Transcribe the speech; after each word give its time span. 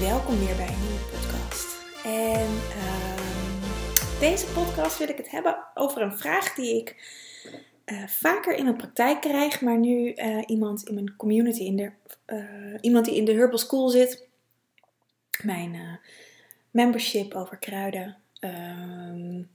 Welkom 0.00 0.38
weer 0.38 0.56
bij 0.56 0.68
een 0.68 0.80
nieuwe 0.80 1.04
podcast. 1.12 1.78
En 2.04 2.46
um, 2.46 3.60
deze 4.20 4.46
podcast 4.46 4.98
wil 4.98 5.08
ik 5.08 5.16
het 5.16 5.30
hebben 5.30 5.56
over 5.74 6.02
een 6.02 6.18
vraag 6.18 6.54
die 6.54 6.76
ik 6.76 6.96
uh, 7.86 8.06
vaker 8.06 8.56
in 8.56 8.64
mijn 8.64 8.76
praktijk 8.76 9.20
krijg, 9.20 9.60
maar 9.60 9.78
nu 9.78 10.14
uh, 10.14 10.42
iemand 10.46 10.88
in 10.88 10.94
mijn 10.94 11.16
community, 11.16 11.62
in 11.62 11.76
de, 11.76 11.90
uh, 12.26 12.74
iemand 12.80 13.04
die 13.04 13.16
in 13.16 13.24
de 13.24 13.32
Herbal 13.32 13.58
School 13.58 13.88
zit, 13.88 14.26
mijn 15.42 16.00
membership 16.70 17.34
over 17.34 17.56
kruiden, 17.56 18.16
um, 18.40 19.48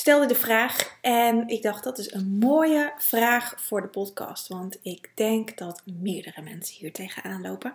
stelde 0.00 0.26
de 0.26 0.34
vraag 0.34 0.96
en 1.00 1.48
ik 1.48 1.62
dacht 1.62 1.84
dat 1.84 1.98
is 1.98 2.12
een 2.12 2.38
mooie 2.38 2.92
vraag 2.98 3.54
voor 3.56 3.80
de 3.80 3.88
podcast, 3.88 4.48
want 4.48 4.78
ik 4.82 5.10
denk 5.14 5.58
dat 5.58 5.82
meerdere 5.84 6.42
mensen 6.42 6.76
hier 6.76 6.92
tegenaan 6.92 7.42
lopen, 7.42 7.72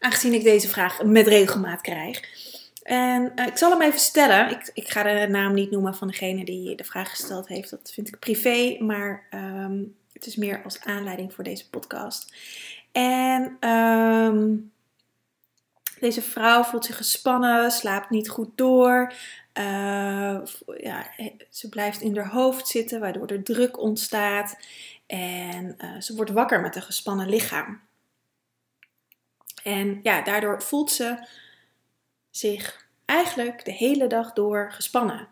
aangezien 0.00 0.32
ik 0.32 0.42
deze 0.42 0.68
vraag 0.68 1.02
met 1.02 1.26
regelmaat 1.26 1.80
krijg. 1.80 2.22
En 2.82 3.32
uh, 3.36 3.46
ik 3.46 3.56
zal 3.56 3.70
hem 3.70 3.82
even 3.82 4.00
stellen. 4.00 4.50
Ik, 4.50 4.70
ik, 4.74 4.88
ga 4.88 5.02
de 5.02 5.26
naam 5.28 5.54
niet 5.54 5.70
noemen 5.70 5.94
van 5.94 6.08
degene 6.08 6.44
die 6.44 6.76
de 6.76 6.84
vraag 6.84 7.10
gesteld 7.10 7.48
heeft. 7.48 7.70
Dat 7.70 7.90
vind 7.94 8.08
ik 8.08 8.18
privé, 8.18 8.76
maar 8.80 9.26
um, 9.34 9.96
het 10.12 10.26
is 10.26 10.36
meer 10.36 10.62
als 10.64 10.80
aanleiding 10.84 11.34
voor 11.34 11.44
deze 11.44 11.68
podcast. 11.68 12.34
En 12.92 13.68
um, 13.70 14.72
deze 16.00 16.22
vrouw 16.22 16.62
voelt 16.62 16.84
zich 16.84 16.96
gespannen, 16.96 17.70
slaapt 17.70 18.10
niet 18.10 18.28
goed 18.28 18.50
door. 18.54 19.12
Uh, 19.54 20.40
ja, 20.78 21.10
ze 21.50 21.68
blijft 21.68 22.00
in 22.00 22.16
haar 22.16 22.30
hoofd 22.30 22.68
zitten, 22.68 23.00
waardoor 23.00 23.26
er 23.26 23.42
druk 23.42 23.78
ontstaat. 23.78 24.58
En 25.06 25.76
uh, 25.78 26.00
ze 26.00 26.14
wordt 26.16 26.30
wakker 26.30 26.60
met 26.60 26.76
een 26.76 26.82
gespannen 26.82 27.28
lichaam. 27.28 27.80
En 29.62 30.00
ja, 30.02 30.22
daardoor 30.22 30.62
voelt 30.62 30.90
ze 30.90 31.26
zich 32.30 32.86
eigenlijk 33.04 33.64
de 33.64 33.72
hele 33.72 34.06
dag 34.06 34.32
door 34.32 34.72
gespannen. 34.72 35.28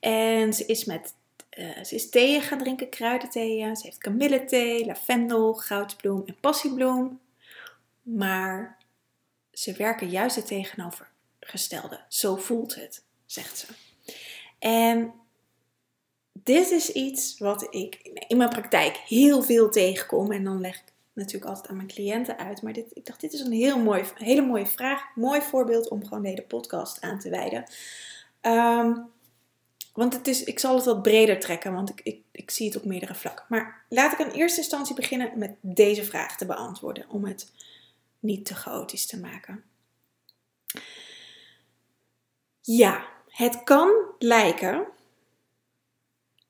En 0.00 0.52
ze 0.52 0.66
is 0.66 0.84
met 0.84 1.14
uh, 1.58 1.84
ze 1.84 1.94
is 1.94 2.10
thee 2.10 2.40
gaan 2.40 2.58
drinken, 2.58 2.88
kruidentheeën. 2.88 3.76
Ze 3.76 3.86
heeft 3.86 3.98
kamillethee, 3.98 4.86
lavendel, 4.86 5.54
goudbloem 5.54 6.22
en 6.26 6.36
passiebloem. 6.40 7.20
Maar 8.02 8.78
ze 9.52 9.72
werken 9.72 10.08
juist 10.08 10.36
het 10.36 10.46
tegenovergestelde. 10.46 12.00
Zo 12.08 12.36
voelt 12.36 12.74
het, 12.74 13.04
zegt 13.32 13.58
ze. 13.58 13.66
En 14.58 15.12
dit 16.32 16.70
is 16.70 16.92
iets 16.92 17.38
wat 17.38 17.66
ik 17.74 17.94
in 18.28 18.36
mijn 18.36 18.50
praktijk 18.50 18.96
heel 18.96 19.42
veel 19.42 19.70
tegenkom. 19.70 20.32
En 20.32 20.44
dan 20.44 20.60
leg 20.60 20.74
ik 20.76 20.92
natuurlijk 21.12 21.50
altijd 21.50 21.68
aan 21.68 21.76
mijn 21.76 21.88
cliënten 21.88 22.38
uit. 22.38 22.62
Maar 22.62 22.72
dit, 22.72 22.96
ik 22.96 23.06
dacht, 23.06 23.20
dit 23.20 23.32
is 23.32 23.40
een 23.40 23.52
heel 23.52 23.78
mooi, 23.78 24.04
hele 24.14 24.42
mooie 24.42 24.66
vraag. 24.66 25.02
Mooi 25.14 25.40
voorbeeld 25.40 25.88
om 25.88 26.04
gewoon 26.04 26.22
de 26.22 26.28
hele 26.28 26.42
podcast 26.42 27.00
aan 27.00 27.18
te 27.18 27.30
wijden. 27.30 27.64
Um, 28.42 29.10
want 29.92 30.14
het 30.14 30.28
is, 30.28 30.44
ik 30.44 30.58
zal 30.58 30.74
het 30.74 30.84
wat 30.84 31.02
breder 31.02 31.40
trekken, 31.40 31.72
want 31.72 31.90
ik, 31.90 32.00
ik, 32.02 32.22
ik 32.30 32.50
zie 32.50 32.66
het 32.66 32.76
op 32.76 32.84
meerdere 32.84 33.14
vlakken. 33.14 33.44
Maar 33.48 33.84
laat 33.88 34.12
ik 34.12 34.18
in 34.18 34.30
eerste 34.30 34.60
instantie 34.60 34.94
beginnen 34.94 35.38
met 35.38 35.54
deze 35.60 36.04
vraag 36.04 36.36
te 36.36 36.46
beantwoorden. 36.46 37.08
Om 37.08 37.24
het 37.24 37.52
niet 38.18 38.44
te 38.44 38.54
chaotisch 38.54 39.06
te 39.06 39.20
maken. 39.20 39.64
Ja, 42.60 43.11
het 43.32 43.62
kan 43.62 43.90
lijken 44.18 44.86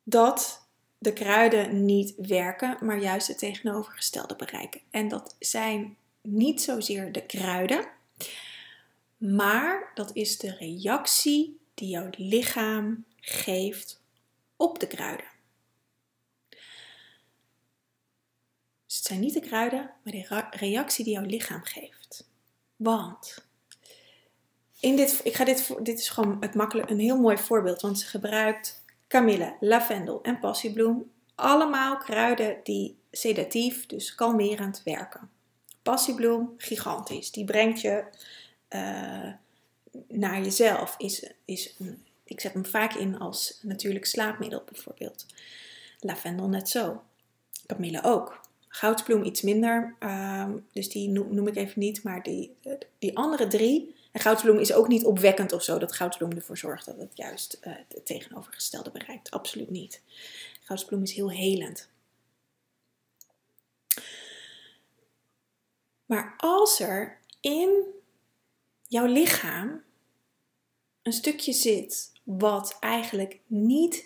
dat 0.02 0.66
de 0.98 1.12
kruiden 1.12 1.84
niet 1.84 2.14
werken, 2.16 2.78
maar 2.80 2.98
juist 2.98 3.28
het 3.28 3.38
tegenovergestelde 3.38 4.36
bereiken. 4.36 4.80
En 4.90 5.08
dat 5.08 5.36
zijn 5.38 5.96
niet 6.20 6.62
zozeer 6.62 7.12
de 7.12 7.26
kruiden, 7.26 7.88
maar 9.16 9.90
dat 9.94 10.10
is 10.12 10.38
de 10.38 10.56
reactie 10.56 11.60
die 11.74 11.88
jouw 11.88 12.08
lichaam 12.16 13.04
geeft 13.16 14.02
op 14.56 14.78
de 14.78 14.86
kruiden. 14.86 15.26
Dus 18.86 18.96
het 18.96 19.06
zijn 19.06 19.20
niet 19.20 19.34
de 19.34 19.40
kruiden, 19.40 19.90
maar 20.02 20.12
de 20.12 20.56
reactie 20.56 21.04
die 21.04 21.12
jouw 21.12 21.24
lichaam 21.24 21.64
geeft. 21.64 22.30
Want 22.76 23.41
in 24.82 24.96
dit, 24.96 25.20
ik 25.24 25.34
ga 25.34 25.44
dit, 25.44 25.74
dit 25.82 25.98
is 25.98 26.08
gewoon 26.08 26.36
het 26.40 26.54
een 26.90 26.98
heel 26.98 27.18
mooi 27.18 27.36
voorbeeld, 27.36 27.80
want 27.80 27.98
ze 27.98 28.06
gebruikt 28.06 28.82
kamille, 29.06 29.56
lavendel 29.60 30.22
en 30.22 30.38
passiebloem. 30.38 31.10
Allemaal 31.34 31.96
kruiden 31.96 32.56
die 32.62 32.96
sedatief, 33.10 33.86
dus 33.86 34.14
kalmerend 34.14 34.82
werken. 34.84 35.30
Passiebloem, 35.82 36.54
gigantisch. 36.56 37.30
Die 37.30 37.44
brengt 37.44 37.80
je 37.80 38.04
uh, 38.70 39.32
naar 40.08 40.42
jezelf. 40.42 40.94
Is, 40.98 41.32
is, 41.44 41.76
ik 42.24 42.40
zet 42.40 42.52
hem 42.52 42.66
vaak 42.66 42.94
in 42.94 43.18
als 43.18 43.58
natuurlijk 43.62 44.06
slaapmiddel 44.06 44.62
bijvoorbeeld. 44.72 45.26
Lavendel 46.00 46.48
net 46.48 46.68
zo. 46.68 47.02
Kamille 47.66 48.02
ook. 48.02 48.40
Goudbloem 48.68 49.22
iets 49.24 49.42
minder, 49.42 49.94
uh, 50.00 50.48
dus 50.72 50.88
die 50.88 51.08
noem, 51.08 51.34
noem, 51.34 51.48
ik 51.48 51.56
even 51.56 51.80
niet. 51.80 52.02
Maar 52.02 52.22
die, 52.22 52.56
die 52.98 53.16
andere 53.16 53.46
drie, 53.46 53.94
en 54.12 54.20
goudbloem 54.20 54.58
is 54.58 54.72
ook 54.72 54.88
niet 54.88 55.04
opwekkend 55.04 55.52
of 55.52 55.62
zo, 55.62 55.78
dat 55.78 55.92
goudbloem 55.92 56.32
ervoor 56.32 56.58
zorgt 56.58 56.86
dat 56.86 56.96
het 56.96 57.16
juist 57.16 57.58
uh, 57.62 57.72
het 57.88 58.06
tegenovergestelde 58.06 58.90
bereikt. 58.90 59.30
Absoluut 59.30 59.70
niet. 59.70 60.02
Goudbloem 60.60 61.02
is 61.02 61.12
heel 61.12 61.30
helend. 61.30 61.90
Maar 66.06 66.34
als 66.36 66.80
er 66.80 67.20
in 67.40 67.84
jouw 68.86 69.06
lichaam 69.06 69.82
een 71.02 71.12
stukje 71.12 71.52
zit 71.52 72.12
wat 72.22 72.76
eigenlijk 72.80 73.40
niet 73.46 74.04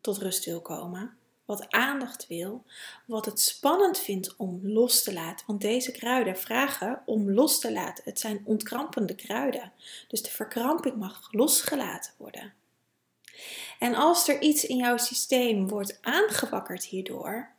tot 0.00 0.18
rust 0.18 0.44
wil 0.44 0.60
komen, 0.60 1.16
wat 1.46 1.70
aandacht 1.70 2.26
wil, 2.26 2.64
wat 3.04 3.24
het 3.24 3.40
spannend 3.40 3.98
vindt 3.98 4.36
om 4.36 4.60
los 4.62 5.02
te 5.02 5.12
laten. 5.12 5.46
Want 5.46 5.60
deze 5.60 5.92
kruiden 5.92 6.38
vragen 6.38 7.02
om 7.04 7.30
los 7.30 7.60
te 7.60 7.72
laten. 7.72 8.04
Het 8.04 8.20
zijn 8.20 8.42
ontkrampende 8.44 9.14
kruiden. 9.14 9.72
Dus 10.08 10.22
de 10.22 10.30
verkramping 10.30 10.96
mag 10.96 11.28
losgelaten 11.30 12.12
worden. 12.16 12.54
En 13.78 13.94
als 13.94 14.28
er 14.28 14.40
iets 14.40 14.64
in 14.64 14.76
jouw 14.76 14.96
systeem 14.96 15.68
wordt 15.68 15.98
aangewakkerd 16.02 16.84
hierdoor, 16.84 17.50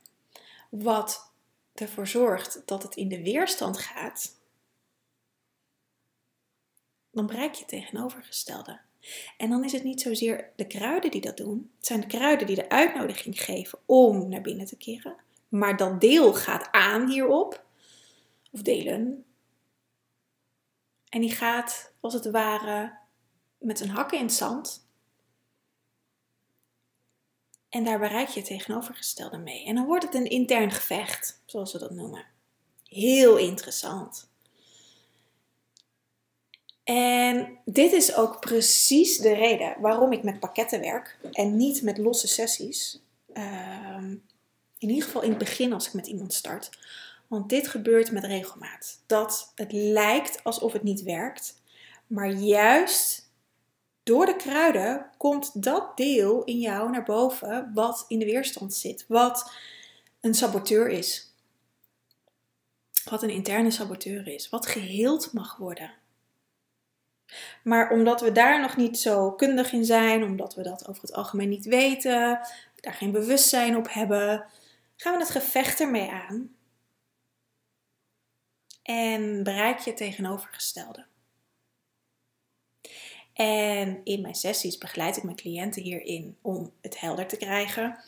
wat 0.70 1.32
ervoor 1.74 2.08
zorgt 2.08 2.62
dat 2.66 2.84
het 2.84 2.96
in 2.96 3.08
de 3.08 3.22
weerstand 3.22 3.78
gaat, 3.78 4.36
dan 7.12 7.26
bereik 7.26 7.54
je 7.54 7.60
het 7.60 7.68
tegenovergestelde. 7.68 8.80
En 9.38 9.50
dan 9.50 9.64
is 9.64 9.72
het 9.72 9.84
niet 9.84 10.02
zozeer 10.02 10.52
de 10.56 10.68
kruiden 10.68 11.12
die 11.12 11.22
dat 11.22 11.38
doen. 11.38 11.72
Het 11.78 11.86
zijn 11.86 12.00
de 12.02 12.08
kruiden 12.08 12.48
die 12.48 12.56
de 12.56 12.70
uitnodiging 12.70 13.44
geven 13.44 13.80
om 13.86 14.30
naar 14.30 14.42
binnen 14.42 14.66
te 14.66 14.78
keren. 14.78 15.16
Maar 15.50 15.78
dat 15.78 16.02
deel 16.02 16.34
gaat 16.34 16.68
aan 16.72 17.10
hierop. 17.10 17.66
Of 18.52 18.62
delen. 18.62 19.26
En 21.10 21.22
die 21.22 21.32
gaat 21.32 21.94
als 22.00 22.14
het 22.14 22.32
ware 22.32 22.98
met 23.58 23.80
een 23.80 23.90
hakken 23.90 24.18
in 24.18 24.26
het 24.26 24.34
zand. 24.34 24.88
En 27.70 27.84
daar 27.84 28.00
bereik 28.00 28.28
je 28.28 28.40
het 28.40 28.50
tegenovergestelde 28.50 29.38
mee. 29.38 29.66
En 29.66 29.76
dan 29.76 29.86
wordt 29.86 30.04
het 30.04 30.14
een 30.14 30.30
intern 30.30 30.72
gevecht, 30.72 31.42
zoals 31.46 31.74
we 31.74 31.80
dat 31.80 31.92
noemen. 31.92 32.26
Heel 32.84 33.38
interessant. 33.38 34.30
En 36.88 37.58
dit 37.66 37.92
is 37.92 38.16
ook 38.16 38.40
precies 38.40 39.18
de 39.18 39.34
reden 39.34 39.76
waarom 39.80 40.12
ik 40.12 40.24
met 40.24 40.40
pakketten 40.40 40.80
werk 40.80 41.18
en 41.32 41.58
niet 41.58 41.82
met 41.82 41.98
losse 41.98 42.28
sessies. 42.28 43.02
Ehm, 43.34 44.10
in 44.78 44.90
ieder 44.90 45.04
geval 45.04 45.22
in 45.22 45.30
het 45.30 45.38
begin 45.38 45.74
als 45.74 45.88
ik 45.88 45.94
met 45.94 46.08
iemand 46.08 46.34
start. 46.34 46.70
Want 47.28 47.50
dit 47.50 47.68
gebeurt 47.68 48.12
met 48.12 48.24
regelmaat. 48.24 49.00
Dat 49.06 49.52
het 49.56 49.72
lijkt 49.72 50.44
alsof 50.44 50.74
het 50.74 50.84
niet 50.84 51.04
werkt, 51.04 51.62
maar 52.08 52.30
juist 52.30 53.32
door 54.04 54.26
de 54.26 54.36
kruiden 54.36 55.06
komt 55.18 55.64
dat 55.64 55.98
deel 55.98 56.44
in 56.44 56.60
jou 56.60 56.92
naar 56.92 57.04
boven 57.04 57.72
wat 57.74 58.06
in 58.08 58.20
de 58.20 58.26
weerstand 58.26 58.74
zit, 58.74 59.06
wat 59.08 59.52
een 60.22 60.34
saboteur 60.36 60.90
is. 60.90 61.26
wat 63.10 63.24
een 63.24 63.30
interne 63.30 63.72
saboteur 63.72 64.28
is, 64.28 64.50
wat 64.50 64.66
geheeld 64.66 65.34
mag 65.34 65.58
worden. 65.58 65.92
Maar 67.64 67.92
omdat 67.92 68.22
we 68.22 68.32
daar 68.32 68.62
nog 68.62 68.78
niet 68.78 69.00
zo 69.00 69.32
kundig 69.32 69.72
in 69.72 69.86
zijn, 69.86 70.24
omdat 70.24 70.56
we 70.56 70.64
dat 70.64 70.88
over 70.88 71.02
het 71.02 71.14
algemeen 71.14 71.50
niet 71.50 71.66
weten, 71.66 72.40
daar 72.76 72.94
geen 72.94 73.12
bewustzijn 73.12 73.76
op 73.76 73.94
hebben, 73.94 74.46
gaan 74.96 75.14
we 75.14 75.20
het 75.20 75.30
gevecht 75.30 75.80
ermee 75.80 76.12
aan. 76.12 76.56
En 78.84 79.44
bereik 79.44 79.80
je 79.80 79.90
het 79.90 79.98
tegenovergestelde. 79.98 81.06
En 83.34 84.02
in 84.04 84.22
mijn 84.22 84.36
sessies 84.36 84.78
begeleid 84.78 85.18
ik 85.18 85.24
mijn 85.24 85.36
cliënten 85.36 85.82
hierin 85.82 86.38
om 86.42 86.74
het 86.82 87.00
helder 87.00 87.28
te 87.28 87.38
krijgen. 87.38 88.00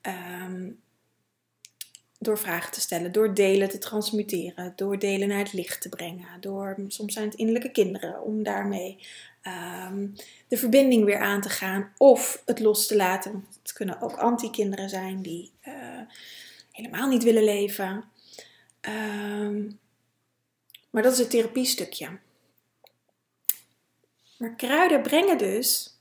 Ehm, 0.00 0.70
door 2.24 2.38
vragen 2.38 2.72
te 2.72 2.80
stellen, 2.80 3.12
door 3.12 3.34
delen 3.34 3.68
te 3.68 3.78
transmuteren, 3.78 4.72
door 4.76 4.98
delen 4.98 5.28
naar 5.28 5.38
het 5.38 5.52
licht 5.52 5.80
te 5.80 5.88
brengen. 5.88 6.40
Door, 6.40 6.76
soms 6.88 7.12
zijn 7.12 7.28
het 7.28 7.34
innerlijke 7.34 7.70
kinderen, 7.70 8.22
om 8.22 8.42
daarmee 8.42 8.98
ehm, 9.42 10.06
de 10.48 10.56
verbinding 10.56 11.04
weer 11.04 11.18
aan 11.18 11.40
te 11.40 11.48
gaan 11.48 11.92
of 11.96 12.42
het 12.46 12.60
los 12.60 12.86
te 12.86 12.96
laten. 12.96 13.46
Het 13.62 13.72
kunnen 13.72 14.00
ook 14.00 14.16
anti-kinderen 14.16 14.88
zijn 14.88 15.22
die 15.22 15.50
uh, 15.66 15.74
helemaal 16.72 17.08
niet 17.08 17.22
willen 17.22 17.44
leven. 17.44 18.04
Ehm, 18.80 19.70
maar 20.90 21.02
dat 21.02 21.12
is 21.12 21.18
het 21.18 21.30
therapiestukje. 21.30 22.08
Maar 24.38 24.54
kruiden 24.54 25.02
brengen 25.02 25.38
dus 25.38 25.98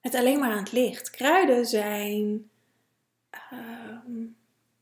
het 0.00 0.14
alleen 0.14 0.38
maar 0.38 0.50
aan 0.50 0.64
het 0.64 0.72
licht. 0.72 1.10
Kruiden 1.10 1.66
zijn 1.66 2.50
Ehm, 3.30 3.77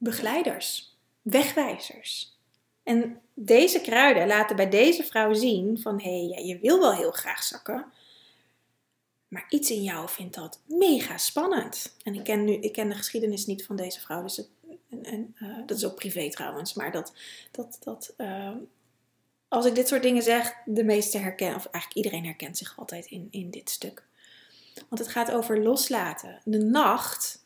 begeleiders, 0.07 0.97
wegwijzers. 1.23 2.39
En 2.83 3.21
deze 3.35 3.81
kruiden 3.81 4.27
laten 4.27 4.57
bij 4.57 4.69
deze 4.69 5.05
vrouw 5.05 5.33
zien 5.33 5.81
van 5.81 6.01
hé, 6.01 6.27
hey, 6.27 6.45
je 6.45 6.59
wil 6.59 6.79
wel 6.79 6.95
heel 6.95 7.11
graag 7.11 7.43
zakken, 7.43 7.93
maar 9.29 9.47
iets 9.49 9.71
in 9.71 9.83
jou 9.83 10.09
vindt 10.09 10.35
dat 10.35 10.61
mega 10.67 11.19
spannend. 11.19 11.97
En 12.03 12.15
ik 12.15 12.25
ken, 12.25 12.45
nu, 12.45 12.53
ik 12.53 12.73
ken 12.73 12.89
de 12.89 12.95
geschiedenis 12.95 13.47
niet 13.47 13.65
van 13.65 13.77
deze 13.77 14.01
vrouw, 14.01 14.23
dus 14.23 14.37
het, 14.37 14.49
en, 14.91 15.05
en 15.05 15.37
uh, 15.39 15.59
dat 15.67 15.77
is 15.77 15.85
ook 15.85 15.95
privé 15.95 16.31
trouwens, 16.31 16.75
maar 16.75 16.93
dat, 16.93 17.13
dat, 17.51 17.79
dat 17.81 18.15
uh, 18.17 18.51
als 19.49 19.67
ik 19.67 19.75
dit 19.75 19.89
soort 19.89 20.03
dingen 20.03 20.23
zeg, 20.23 20.55
de 20.65 20.85
meeste 20.85 21.19
herkennen, 21.19 21.57
of 21.57 21.67
eigenlijk 21.67 21.95
iedereen 22.07 22.25
herkent 22.25 22.59
zich 22.59 22.79
altijd 22.79 23.07
in, 23.07 23.29
in 23.31 23.51
dit 23.51 23.71
stuk. 23.71 24.05
Want 24.89 25.01
het 25.01 25.09
gaat 25.09 25.33
over 25.33 25.63
loslaten. 25.63 26.41
De 26.45 26.59
nacht 26.59 27.46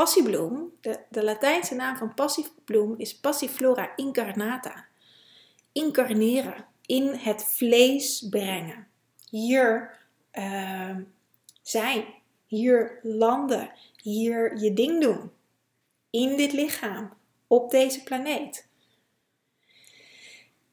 Passiebloem, 0.00 0.72
de, 0.80 1.00
de 1.10 1.24
Latijnse 1.24 1.74
naam 1.74 1.96
van 1.96 2.14
passiebloem 2.14 2.94
is 2.98 3.16
Passiflora 3.16 3.96
incarnata. 3.96 4.86
Incarneren, 5.72 6.66
in 6.86 7.06
het 7.06 7.44
vlees 7.44 8.26
brengen. 8.30 8.86
Hier 9.30 9.98
uh, 10.32 10.96
zijn, 11.62 12.04
hier 12.46 12.98
landen, 13.02 13.70
hier 14.02 14.58
je 14.58 14.74
ding 14.74 15.02
doen. 15.02 15.30
In 16.10 16.36
dit 16.36 16.52
lichaam, 16.52 17.12
op 17.46 17.70
deze 17.70 18.02
planeet. 18.02 18.68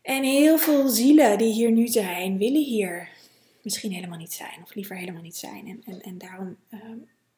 En 0.01 0.23
heel 0.23 0.57
veel 0.57 0.87
zielen 0.87 1.37
die 1.37 1.53
hier 1.53 1.71
nu 1.71 1.87
zijn, 1.87 2.37
willen 2.37 2.63
hier 2.63 3.09
misschien 3.61 3.91
helemaal 3.91 4.17
niet 4.17 4.33
zijn, 4.33 4.59
of 4.63 4.75
liever 4.75 4.95
helemaal 4.95 5.21
niet 5.21 5.37
zijn. 5.37 5.83
En, 5.85 6.01
en, 6.01 6.17
daarom 6.17 6.57
uh, 6.69 6.79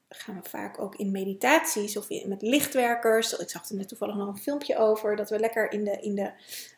gaan 0.09 0.41
we 0.41 0.49
vaak 0.49 0.79
ook 0.79 0.95
in 0.95 1.11
meditaties 1.11 1.97
of 1.97 2.09
met 2.25 2.41
lichtwerkers. 2.41 3.33
Ik 3.33 3.49
zag 3.49 3.69
er 3.69 3.75
net 3.75 3.87
toevallig 3.87 4.15
nog 4.15 4.27
een 4.27 4.37
filmpje 4.37 4.77
over. 4.77 5.15
Dat 5.15 5.29
we 5.29 5.39
lekker 5.39 5.71
in 5.71 5.83
de, 5.83 5.99
in 6.01 6.15
de 6.15 6.31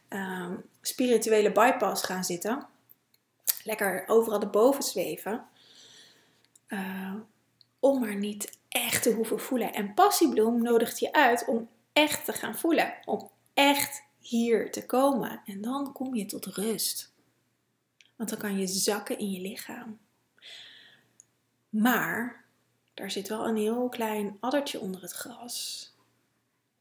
uh, 0.10 0.52
spirituele 0.82 1.52
bypass 1.52 2.04
gaan 2.04 2.24
zitten. 2.24 2.68
Lekker 3.64 4.04
overal 4.08 4.42
erboven 4.42 4.84
zweven. 4.84 5.46
Uh, 6.68 7.16
om 7.80 8.00
maar 8.00 8.16
niet 8.16 8.58
echt 8.70 9.04
te 9.04 9.12
hoeven 9.12 9.40
voelen. 9.40 9.74
En 9.74 9.94
passiebloem 9.94 10.62
nodigt 10.62 11.00
je 11.00 11.14
uit 11.14 11.46
om 11.46 11.70
echt 11.94 12.26
te 12.26 12.34
gaan 12.34 12.56
voelen. 12.56 12.94
Om 13.06 13.30
echt 13.54 14.04
hier 14.20 14.72
te 14.72 14.86
komen. 14.86 15.42
En 15.46 15.62
dan 15.62 15.92
kom 15.92 16.16
je 16.16 16.26
tot 16.26 16.46
rust. 16.46 17.14
Want 18.16 18.30
dan 18.30 18.40
kan 18.40 18.58
je 18.58 18.68
zakken 18.68 19.18
in 19.18 19.32
je 19.32 19.42
lichaam. 19.42 20.00
Maar 21.70 22.41
daar 23.02 23.12
zit 23.12 23.28
wel 23.28 23.48
een 23.48 23.58
heel 23.58 23.90
klein 23.90 24.38
addertje 24.40 24.80
onder 24.80 25.02
het 25.02 25.12
gras. 25.12 25.90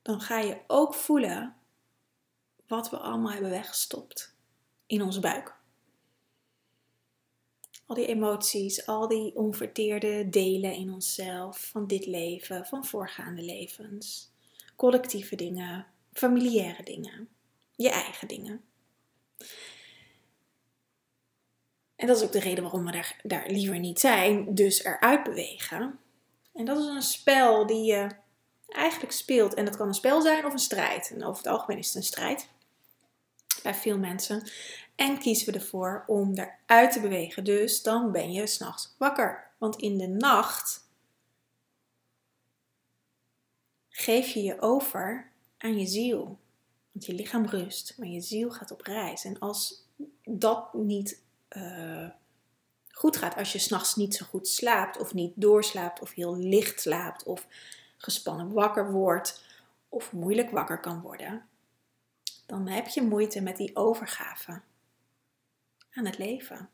Dan 0.02 0.20
ga 0.20 0.38
je 0.38 0.58
ook 0.66 0.94
voelen 0.94 1.56
wat 2.66 2.90
we 2.90 2.96
allemaal 2.96 3.32
hebben 3.32 3.50
weggestopt 3.50 4.34
in 4.86 5.02
onze 5.02 5.20
buik. 5.20 5.54
Al 7.86 7.94
die 7.94 8.06
emoties, 8.06 8.86
al 8.86 9.08
die 9.08 9.36
onverteerde 9.36 10.28
delen 10.28 10.74
in 10.74 10.92
onszelf 10.92 11.68
van 11.70 11.86
dit 11.86 12.06
leven, 12.06 12.66
van 12.66 12.84
voorgaande 12.84 13.42
levens, 13.42 14.30
collectieve 14.76 15.36
dingen, 15.36 15.86
familiaire 16.12 16.82
dingen, 16.82 17.28
je 17.76 17.90
eigen 17.90 18.28
dingen. 18.28 18.64
En 21.96 22.06
dat 22.06 22.16
is 22.16 22.22
ook 22.22 22.32
de 22.32 22.40
reden 22.40 22.62
waarom 22.62 22.84
we 22.84 22.92
daar, 22.92 23.20
daar 23.22 23.50
liever 23.50 23.78
niet 23.78 24.00
zijn, 24.00 24.54
dus 24.54 24.84
eruit 24.84 25.22
bewegen. 25.22 26.00
En 26.54 26.64
dat 26.64 26.78
is 26.78 26.86
een 26.86 27.02
spel 27.02 27.66
die 27.66 27.84
je 27.84 28.08
eigenlijk 28.68 29.12
speelt. 29.12 29.54
En 29.54 29.64
dat 29.64 29.76
kan 29.76 29.88
een 29.88 29.94
spel 29.94 30.22
zijn 30.22 30.44
of 30.44 30.52
een 30.52 30.58
strijd. 30.58 31.10
En 31.10 31.24
over 31.24 31.42
het 31.42 31.52
algemeen 31.52 31.78
is 31.78 31.86
het 31.86 31.96
een 31.96 32.02
strijd 32.02 32.48
bij 33.62 33.74
veel 33.74 33.98
mensen. 33.98 34.50
En 34.94 35.18
kiezen 35.18 35.52
we 35.52 35.58
ervoor 35.58 36.04
om 36.06 36.34
eruit 36.34 36.92
te 36.92 37.00
bewegen. 37.00 37.44
Dus 37.44 37.82
dan 37.82 38.12
ben 38.12 38.32
je 38.32 38.46
s'nachts 38.46 38.94
wakker. 38.98 39.50
Want 39.58 39.76
in 39.76 39.98
de 39.98 40.08
nacht 40.08 40.88
geef 43.88 44.28
je 44.28 44.42
je 44.42 44.60
over 44.60 45.30
aan 45.58 45.78
je 45.78 45.86
ziel. 45.86 46.38
Want 46.92 47.06
je 47.06 47.14
lichaam 47.14 47.46
rust, 47.46 47.94
maar 47.98 48.08
je 48.08 48.20
ziel 48.20 48.50
gaat 48.50 48.70
op 48.70 48.80
reis. 48.80 49.24
En 49.24 49.38
als 49.38 49.88
dat 50.24 50.74
niet 50.74 51.22
uh, 51.50 52.08
goed 53.00 53.16
gaat. 53.16 53.36
Als 53.36 53.52
je 53.52 53.58
s'nachts 53.58 53.96
niet 53.96 54.14
zo 54.14 54.26
goed 54.26 54.48
slaapt, 54.48 54.98
of 54.98 55.14
niet 55.14 55.32
doorslaapt, 55.36 56.00
of 56.00 56.12
heel 56.12 56.36
licht 56.36 56.80
slaapt, 56.80 57.22
of 57.22 57.46
gespannen 57.96 58.52
wakker 58.52 58.92
wordt, 58.92 59.44
of 59.88 60.12
moeilijk 60.12 60.50
wakker 60.50 60.80
kan 60.80 61.00
worden, 61.00 61.48
dan 62.46 62.68
heb 62.68 62.86
je 62.86 63.02
moeite 63.02 63.40
met 63.40 63.56
die 63.56 63.76
overgave 63.76 64.60
aan 65.92 66.06
het 66.06 66.18
leven. 66.18 66.70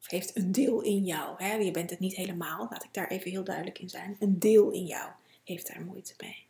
Of 0.00 0.10
heeft 0.10 0.36
een 0.36 0.52
deel 0.52 0.80
in 0.80 1.04
jou, 1.04 1.42
hè? 1.42 1.54
je 1.54 1.70
bent 1.70 1.90
het 1.90 1.98
niet 1.98 2.14
helemaal, 2.14 2.66
laat 2.70 2.84
ik 2.84 2.94
daar 2.94 3.08
even 3.08 3.30
heel 3.30 3.44
duidelijk 3.44 3.78
in 3.78 3.88
zijn. 3.88 4.16
Een 4.20 4.38
deel 4.38 4.70
in 4.70 4.86
jou 4.86 5.10
heeft 5.44 5.66
daar 5.66 5.84
moeite 5.84 6.14
mee. 6.18 6.46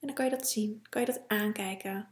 En 0.00 0.06
dan 0.06 0.14
kan 0.14 0.24
je 0.24 0.30
dat 0.30 0.48
zien, 0.48 0.86
kan 0.88 1.00
je 1.00 1.06
dat 1.06 1.20
aankijken 1.26 2.08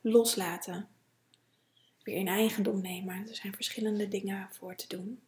loslaten. 0.00 0.88
Weer 2.02 2.16
in 2.16 2.28
eigendom 2.28 2.80
nemen. 2.80 3.28
Er 3.28 3.34
zijn 3.34 3.54
verschillende 3.54 4.08
dingen 4.08 4.48
voor 4.50 4.74
te 4.74 4.88
doen. 4.88 5.20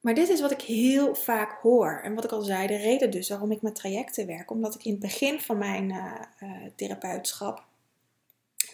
Maar 0.00 0.14
dit 0.14 0.28
is 0.28 0.40
wat 0.40 0.50
ik 0.50 0.60
heel 0.60 1.14
vaak 1.14 1.52
hoor. 1.62 2.00
En 2.04 2.14
wat 2.14 2.24
ik 2.24 2.32
al 2.32 2.42
zei, 2.42 2.66
de 2.66 2.76
reden 2.76 3.10
dus 3.10 3.28
waarom 3.28 3.52
ik 3.52 3.62
met 3.62 3.74
trajecten 3.74 4.26
werk. 4.26 4.50
Omdat 4.50 4.74
ik 4.74 4.84
in 4.84 4.90
het 4.90 5.00
begin 5.00 5.40
van 5.40 5.58
mijn 5.58 5.90
uh, 5.90 6.14
uh, 6.42 6.66
therapeutschap, 6.74 7.64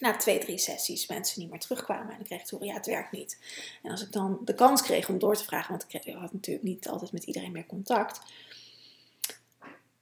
na 0.00 0.16
twee, 0.16 0.38
drie 0.38 0.58
sessies, 0.58 1.06
mensen 1.06 1.40
niet 1.40 1.50
meer 1.50 1.60
terugkwamen. 1.60 2.14
En 2.14 2.20
ik 2.20 2.26
kreeg 2.26 2.44
te 2.44 2.54
horen, 2.54 2.68
ja, 2.68 2.74
het 2.74 2.86
werkt 2.86 3.12
niet. 3.12 3.38
En 3.82 3.90
als 3.90 4.02
ik 4.02 4.12
dan 4.12 4.40
de 4.44 4.54
kans 4.54 4.82
kreeg 4.82 5.08
om 5.08 5.18
door 5.18 5.36
te 5.36 5.44
vragen, 5.44 5.70
want 5.70 5.86
ik 5.88 6.14
had 6.14 6.32
natuurlijk 6.32 6.66
niet 6.66 6.88
altijd 6.88 7.12
met 7.12 7.24
iedereen 7.24 7.52
meer 7.52 7.66
contact 7.66 8.20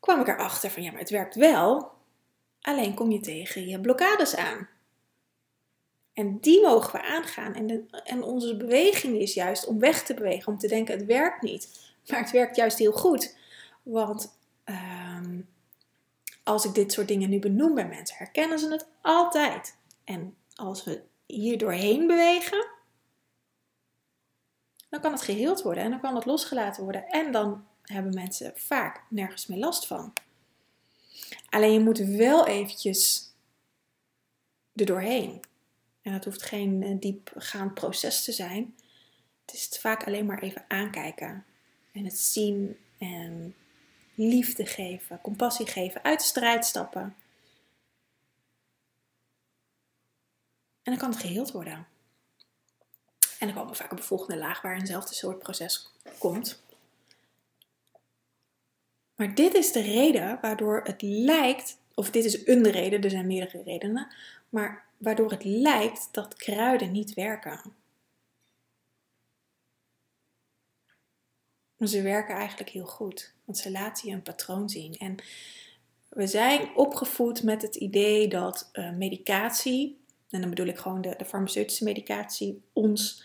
kwam 0.05 0.21
ik 0.21 0.29
erachter 0.29 0.71
van 0.71 0.83
ja, 0.83 0.91
maar 0.91 1.01
het 1.01 1.11
werkt 1.11 1.35
wel. 1.35 1.93
Alleen 2.61 2.95
kom 2.95 3.11
je 3.11 3.21
tegen 3.21 3.67
je 3.67 3.81
blokkades 3.81 4.37
aan. 4.37 4.69
En 6.13 6.39
die 6.41 6.63
mogen 6.63 6.93
we 6.93 7.03
aangaan. 7.07 7.55
En, 7.55 7.89
en 8.05 8.23
onze 8.23 8.57
beweging 8.57 9.19
is 9.19 9.35
juist 9.35 9.67
om 9.67 9.79
weg 9.79 10.03
te 10.05 10.15
bewegen, 10.15 10.53
om 10.53 10.59
te 10.59 10.69
denken 10.69 10.99
het 10.99 11.07
werkt 11.07 11.43
niet. 11.43 11.93
Maar 12.07 12.21
het 12.21 12.31
werkt 12.31 12.57
juist 12.57 12.79
heel 12.79 12.93
goed. 12.93 13.37
Want 13.83 14.39
ehm, 14.65 15.41
als 16.43 16.65
ik 16.65 16.75
dit 16.75 16.93
soort 16.93 17.09
dingen 17.09 17.31
nu 17.31 17.39
benoem 17.39 17.75
bij 17.75 17.89
mensen, 17.89 18.17
herkennen 18.17 18.59
ze 18.59 18.71
het 18.71 18.87
altijd. 19.01 19.77
En 20.05 20.37
als 20.55 20.85
we 20.85 21.03
hier 21.27 21.59
doorheen 21.59 22.07
bewegen, 22.07 22.67
dan 24.89 25.01
kan 25.01 25.13
het 25.13 25.23
geheeld 25.23 25.63
worden 25.63 25.85
en 25.85 25.91
dan 25.91 26.01
kan 26.01 26.15
het 26.15 26.25
losgelaten 26.25 26.83
worden. 26.83 27.09
En 27.09 27.33
dan 27.33 27.65
hebben 27.85 28.15
mensen 28.15 28.53
vaak 28.57 29.03
nergens 29.09 29.47
meer 29.47 29.59
last 29.59 29.87
van. 29.87 30.13
Alleen 31.49 31.73
je 31.73 31.81
moet 31.81 31.99
wel 31.99 32.47
eventjes 32.47 33.33
er 34.75 34.87
doorheen. 34.87 35.43
En 36.03 36.13
dat 36.13 36.25
hoeft 36.25 36.43
geen 36.43 36.83
eh, 36.83 37.01
diepgaand 37.01 37.75
proces 37.75 38.25
te 38.25 38.33
zijn. 38.33 38.75
Het 39.45 39.55
is 39.55 39.79
vaak 39.81 40.07
alleen 40.07 40.27
maar 40.27 40.43
even 40.43 40.65
aankijken 40.69 41.45
en 41.93 42.05
het 42.05 42.19
zien 42.19 42.77
en 42.99 43.55
liefde 44.15 44.67
geven, 44.67 45.21
compassie 45.21 45.67
geven, 45.67 46.05
uit 46.05 46.19
de 46.19 46.27
strijd 46.27 46.65
stappen. 46.65 47.17
En 50.83 50.93
dan 50.93 50.97
kan 50.97 51.11
het 51.11 51.21
geheeld 51.21 51.51
worden. 51.51 51.87
En 53.39 53.47
dan 53.47 53.55
komen 53.55 53.71
we 53.71 53.77
vaak 53.77 53.91
op 53.93 53.97
de 53.97 54.03
volgende 54.03 54.37
laag 54.37 54.63
waar 54.63 54.77
eenzelfde 54.77 55.15
soort 55.15 55.39
proces 55.39 55.91
komt. 56.19 56.63
Maar 59.25 59.35
dit 59.35 59.55
is 59.55 59.73
de 59.73 59.81
reden 59.81 60.39
waardoor 60.41 60.81
het 60.83 61.03
lijkt, 61.03 61.79
of 61.95 62.11
dit 62.11 62.25
is 62.25 62.47
een 62.47 62.71
reden, 62.71 63.03
er 63.03 63.11
zijn 63.11 63.27
meerdere 63.27 63.63
redenen, 63.63 64.15
maar 64.49 64.85
waardoor 64.97 65.31
het 65.31 65.45
lijkt 65.45 66.09
dat 66.13 66.35
kruiden 66.35 66.93
niet 66.93 67.15
werken. 67.15 67.61
Maar 71.77 71.89
ze 71.89 72.03
werken 72.03 72.35
eigenlijk 72.35 72.71
heel 72.71 72.87
goed, 72.87 73.35
want 73.45 73.59
ze 73.59 73.71
laten 73.71 74.09
je 74.09 74.15
een 74.15 74.23
patroon 74.23 74.69
zien. 74.69 74.97
En 74.97 75.17
we 76.09 76.27
zijn 76.27 76.77
opgevoed 76.77 77.43
met 77.43 77.63
het 77.63 77.75
idee 77.75 78.29
dat 78.29 78.71
uh, 78.73 78.93
medicatie, 78.93 80.01
en 80.31 80.41
dan 80.41 80.51
bedoel 80.51 80.67
ik 80.67 80.79
gewoon 80.79 81.01
de, 81.01 81.15
de 81.19 81.25
farmaceutische 81.25 81.85
medicatie, 81.85 82.63
ons 82.73 83.25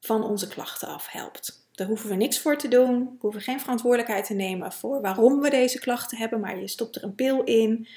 van 0.00 0.24
onze 0.24 0.48
klachten 0.48 0.88
af 0.88 1.08
helpt. 1.08 1.59
Daar 1.80 1.88
hoeven 1.88 2.08
we 2.08 2.14
niks 2.14 2.40
voor 2.40 2.56
te 2.56 2.68
doen. 2.68 2.98
We 2.98 3.18
hoeven 3.20 3.40
geen 3.40 3.60
verantwoordelijkheid 3.60 4.26
te 4.26 4.34
nemen 4.34 4.72
voor 4.72 5.00
waarom 5.00 5.40
we 5.40 5.50
deze 5.50 5.78
klachten 5.78 6.18
hebben. 6.18 6.40
Maar 6.40 6.58
je 6.58 6.68
stopt 6.68 6.96
er 6.96 7.04
een 7.04 7.14
pil 7.14 7.42
in, 7.44 7.88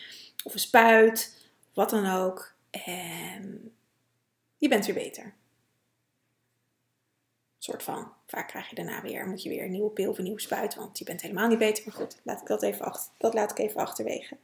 of 0.44 0.54
een 0.54 0.60
spuit, 0.60 1.48
wat 1.74 1.90
dan 1.90 2.10
ook. 2.10 2.54
En 2.70 3.74
je 4.58 4.68
bent 4.68 4.86
weer 4.86 4.96
beter. 4.96 5.34
soort 7.58 7.84
van. 7.84 8.12
Vaak 8.28 8.48
krijg 8.48 8.70
je 8.70 8.75
daarna 8.75 9.02
weer, 9.02 9.28
moet 9.28 9.44
je 9.44 9.50
weer 9.50 9.63
een 9.63 9.72
nieuwe 9.72 9.90
pil 9.90 10.10
of 10.10 10.18
een 10.18 10.24
nieuwe 10.24 10.42
spuit, 10.42 10.75
want 10.75 10.98
je 10.98 11.06
bent 11.06 11.22
helemaal 11.22 11.48
niet 11.48 11.58
beter. 11.58 11.84
Maar 11.86 11.96
goed, 11.96 12.18
laat 12.24 12.42
ik 12.42 12.48
dat, 12.48 12.63
even 12.63 12.86
achter, 12.86 13.12
dat 13.18 13.34
laat 13.34 13.52
ik 13.52 13.58
even 13.58 13.82
achterwege. 13.82 14.38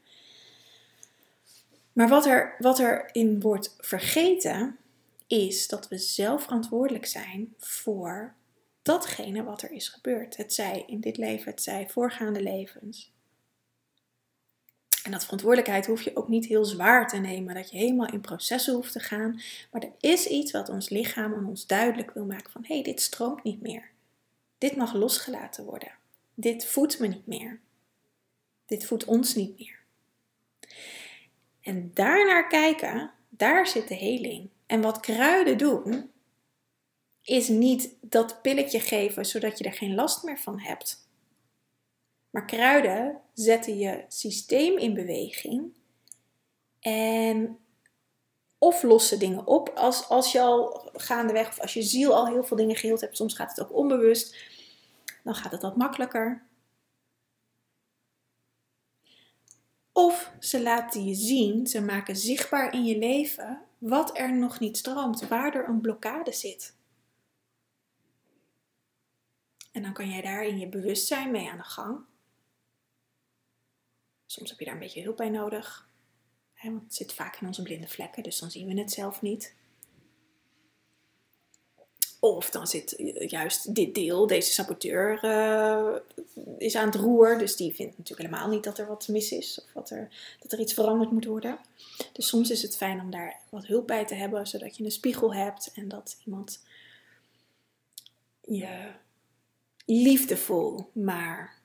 Maar 1.93 2.07
wat 2.07 2.25
er, 2.25 2.55
wat 2.57 2.79
er 2.79 3.09
in 3.11 3.41
wordt 3.41 3.75
vergeten, 3.77 4.77
is 5.27 5.67
dat 5.67 5.87
we 5.87 5.97
zelf 5.97 6.43
verantwoordelijk 6.43 7.05
zijn 7.05 7.53
voor 7.57 8.37
datgene 8.89 9.43
wat 9.43 9.61
er 9.61 9.71
is 9.71 9.87
gebeurd. 9.87 10.37
Het 10.37 10.53
zij 10.53 10.83
in 10.87 10.99
dit 10.99 11.17
leven, 11.17 11.51
het 11.51 11.63
zij 11.63 11.89
voorgaande 11.89 12.41
levens. 12.41 13.11
En 15.03 15.11
dat 15.11 15.23
verantwoordelijkheid 15.23 15.85
hoef 15.85 16.01
je 16.01 16.15
ook 16.15 16.27
niet 16.27 16.45
heel 16.45 16.65
zwaar 16.65 17.07
te 17.07 17.17
nemen, 17.17 17.55
dat 17.55 17.71
je 17.71 17.77
helemaal 17.77 18.11
in 18.11 18.21
processen 18.21 18.73
hoeft 18.73 18.91
te 18.91 18.99
gaan. 18.99 19.41
Maar 19.71 19.81
er 19.81 19.91
is 19.99 20.25
iets 20.25 20.51
wat 20.51 20.69
ons 20.69 20.89
lichaam 20.89 21.33
aan 21.33 21.47
ons 21.47 21.65
duidelijk 21.65 22.11
wil 22.11 22.25
maken 22.25 22.51
van 22.51 22.65
hé, 22.67 22.73
hey, 22.73 22.83
dit 22.83 23.01
stroomt 23.01 23.43
niet 23.43 23.61
meer. 23.61 23.89
Dit 24.57 24.75
mag 24.75 24.93
losgelaten 24.93 25.65
worden. 25.65 25.91
Dit 26.33 26.65
voedt 26.65 26.99
me 26.99 27.07
niet 27.07 27.27
meer. 27.27 27.59
Dit 28.65 28.85
voedt 28.85 29.05
ons 29.05 29.35
niet 29.35 29.59
meer. 29.59 29.79
En 31.61 31.91
daarnaar 31.93 32.47
kijken, 32.47 33.11
daar 33.29 33.67
zit 33.67 33.87
de 33.87 33.95
heling. 33.95 34.49
En 34.65 34.81
wat 34.81 34.99
kruiden 34.99 35.57
doen, 35.57 36.11
is 37.23 37.47
niet 37.47 37.95
dat 38.01 38.41
pilletje 38.41 38.79
geven 38.79 39.25
zodat 39.25 39.57
je 39.57 39.63
er 39.63 39.73
geen 39.73 39.95
last 39.95 40.23
meer 40.23 40.39
van 40.39 40.59
hebt. 40.59 41.07
Maar 42.29 42.45
kruiden 42.45 43.21
zetten 43.33 43.77
je 43.77 44.03
systeem 44.07 44.77
in 44.77 44.93
beweging 44.93 45.73
en 46.79 47.59
of 48.57 48.83
lossen 48.83 49.19
dingen 49.19 49.47
op 49.47 49.69
als, 49.69 50.09
als 50.09 50.31
je 50.31 50.41
al 50.41 50.89
gaandeweg 50.93 51.47
of 51.47 51.59
als 51.59 51.73
je 51.73 51.81
ziel 51.81 52.15
al 52.15 52.27
heel 52.27 52.43
veel 52.43 52.57
dingen 52.57 52.75
geheeld 52.75 53.01
hebt. 53.01 53.17
Soms 53.17 53.33
gaat 53.33 53.49
het 53.49 53.61
ook 53.61 53.75
onbewust. 53.75 54.35
Dan 55.23 55.35
gaat 55.35 55.51
het 55.51 55.61
wat 55.61 55.75
makkelijker. 55.75 56.43
Of 59.91 60.31
ze 60.39 60.61
laten 60.61 61.05
je 61.05 61.13
zien, 61.13 61.67
ze 61.67 61.81
maken 61.81 62.15
zichtbaar 62.15 62.73
in 62.73 62.85
je 62.85 62.97
leven 62.97 63.61
wat 63.77 64.17
er 64.17 64.33
nog 64.33 64.59
niet 64.59 64.77
stroomt, 64.77 65.27
waar 65.27 65.55
er 65.55 65.67
een 65.67 65.81
blokkade 65.81 66.31
zit. 66.31 66.77
En 69.79 69.85
dan 69.85 69.93
kan 69.93 70.09
jij 70.09 70.21
daar 70.21 70.45
in 70.45 70.59
je 70.59 70.67
bewustzijn 70.67 71.31
mee 71.31 71.49
aan 71.49 71.57
de 71.57 71.63
gang. 71.63 71.99
Soms 74.25 74.49
heb 74.49 74.59
je 74.59 74.65
daar 74.65 74.73
een 74.73 74.79
beetje 74.79 75.03
hulp 75.03 75.17
bij 75.17 75.29
nodig. 75.29 75.89
Hè, 76.53 76.69
want 76.69 76.83
het 76.83 76.95
zit 76.95 77.13
vaak 77.13 77.41
in 77.41 77.47
onze 77.47 77.61
blinde 77.61 77.87
vlekken, 77.87 78.23
dus 78.23 78.39
dan 78.39 78.51
zien 78.51 78.67
we 78.67 78.79
het 78.79 78.91
zelf 78.91 79.21
niet. 79.21 79.55
Of 82.19 82.49
dan 82.49 82.67
zit 82.67 82.95
juist 83.27 83.75
dit 83.75 83.95
deel, 83.95 84.27
deze 84.27 84.51
saboteur, 84.51 85.23
uh, 85.23 85.95
is 86.57 86.75
aan 86.75 86.85
het 86.85 86.95
roer. 86.95 87.37
Dus 87.37 87.55
die 87.55 87.75
vindt 87.75 87.97
natuurlijk 87.97 88.29
helemaal 88.29 88.49
niet 88.49 88.63
dat 88.63 88.77
er 88.77 88.87
wat 88.87 89.07
mis 89.07 89.31
is. 89.31 89.61
Of 89.63 89.73
wat 89.73 89.89
er, 89.89 90.35
dat 90.39 90.51
er 90.51 90.59
iets 90.59 90.73
veranderd 90.73 91.11
moet 91.11 91.25
worden. 91.25 91.59
Dus 92.13 92.27
soms 92.27 92.49
is 92.49 92.61
het 92.61 92.77
fijn 92.77 93.01
om 93.01 93.11
daar 93.11 93.41
wat 93.49 93.65
hulp 93.65 93.87
bij 93.87 94.05
te 94.05 94.15
hebben. 94.15 94.47
Zodat 94.47 94.77
je 94.77 94.83
een 94.83 94.91
spiegel 94.91 95.33
hebt. 95.33 95.71
En 95.73 95.87
dat 95.87 96.21
iemand 96.25 96.63
je 98.41 98.91
liefdevol, 99.91 100.91
maar 100.93 101.61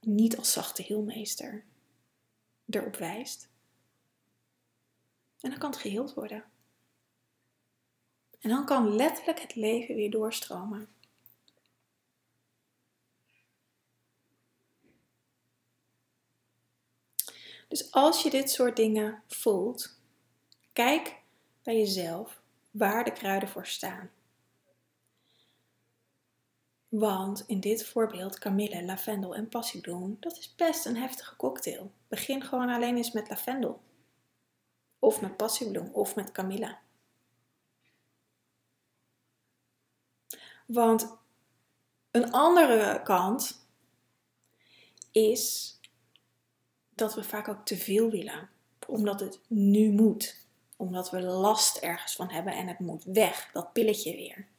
niet 0.00 0.36
als 0.36 0.52
zachte 0.52 0.82
heelmeester 0.82 1.64
erop 2.66 2.96
wijst. 2.96 3.48
En 5.40 5.50
dan 5.50 5.58
kan 5.58 5.70
het 5.70 5.80
geheeld 5.80 6.14
worden. 6.14 6.44
En 8.40 8.48
dan 8.48 8.64
kan 8.64 8.94
letterlijk 8.94 9.40
het 9.40 9.54
leven 9.54 9.94
weer 9.94 10.10
doorstromen. 10.10 10.88
Dus 17.68 17.92
als 17.92 18.22
je 18.22 18.30
dit 18.30 18.50
soort 18.50 18.76
dingen 18.76 19.22
voelt, 19.26 20.00
kijk 20.72 21.22
bij 21.62 21.78
jezelf 21.78 22.42
waar 22.70 23.04
de 23.04 23.12
kruiden 23.12 23.48
voor 23.48 23.66
staan. 23.66 24.10
Want 26.98 27.44
in 27.46 27.60
dit 27.60 27.86
voorbeeld 27.86 28.38
kamille, 28.38 28.84
lavendel 28.84 29.34
en 29.34 29.48
passiebloem, 29.48 30.16
dat 30.20 30.38
is 30.38 30.54
best 30.54 30.86
een 30.86 30.96
heftige 30.96 31.36
cocktail. 31.36 31.92
Begin 32.08 32.42
gewoon 32.42 32.68
alleen 32.68 32.96
eens 32.96 33.12
met 33.12 33.28
lavendel. 33.28 33.82
Of 34.98 35.20
met 35.20 35.36
passiebloem 35.36 35.90
of 35.92 36.14
met 36.14 36.32
kamille. 36.32 36.76
Want 40.66 41.16
een 42.10 42.32
andere 42.32 43.02
kant 43.02 43.66
is 45.10 45.74
dat 46.94 47.14
we 47.14 47.24
vaak 47.24 47.48
ook 47.48 47.64
te 47.64 47.76
veel 47.76 48.10
willen. 48.10 48.48
Omdat 48.86 49.20
het 49.20 49.40
nu 49.48 49.92
moet. 49.92 50.46
Omdat 50.76 51.10
we 51.10 51.22
last 51.22 51.76
ergens 51.76 52.14
van 52.14 52.30
hebben 52.30 52.52
en 52.52 52.68
het 52.68 52.78
moet 52.78 53.04
weg. 53.04 53.50
Dat 53.52 53.72
pilletje 53.72 54.16
weer. 54.16 54.52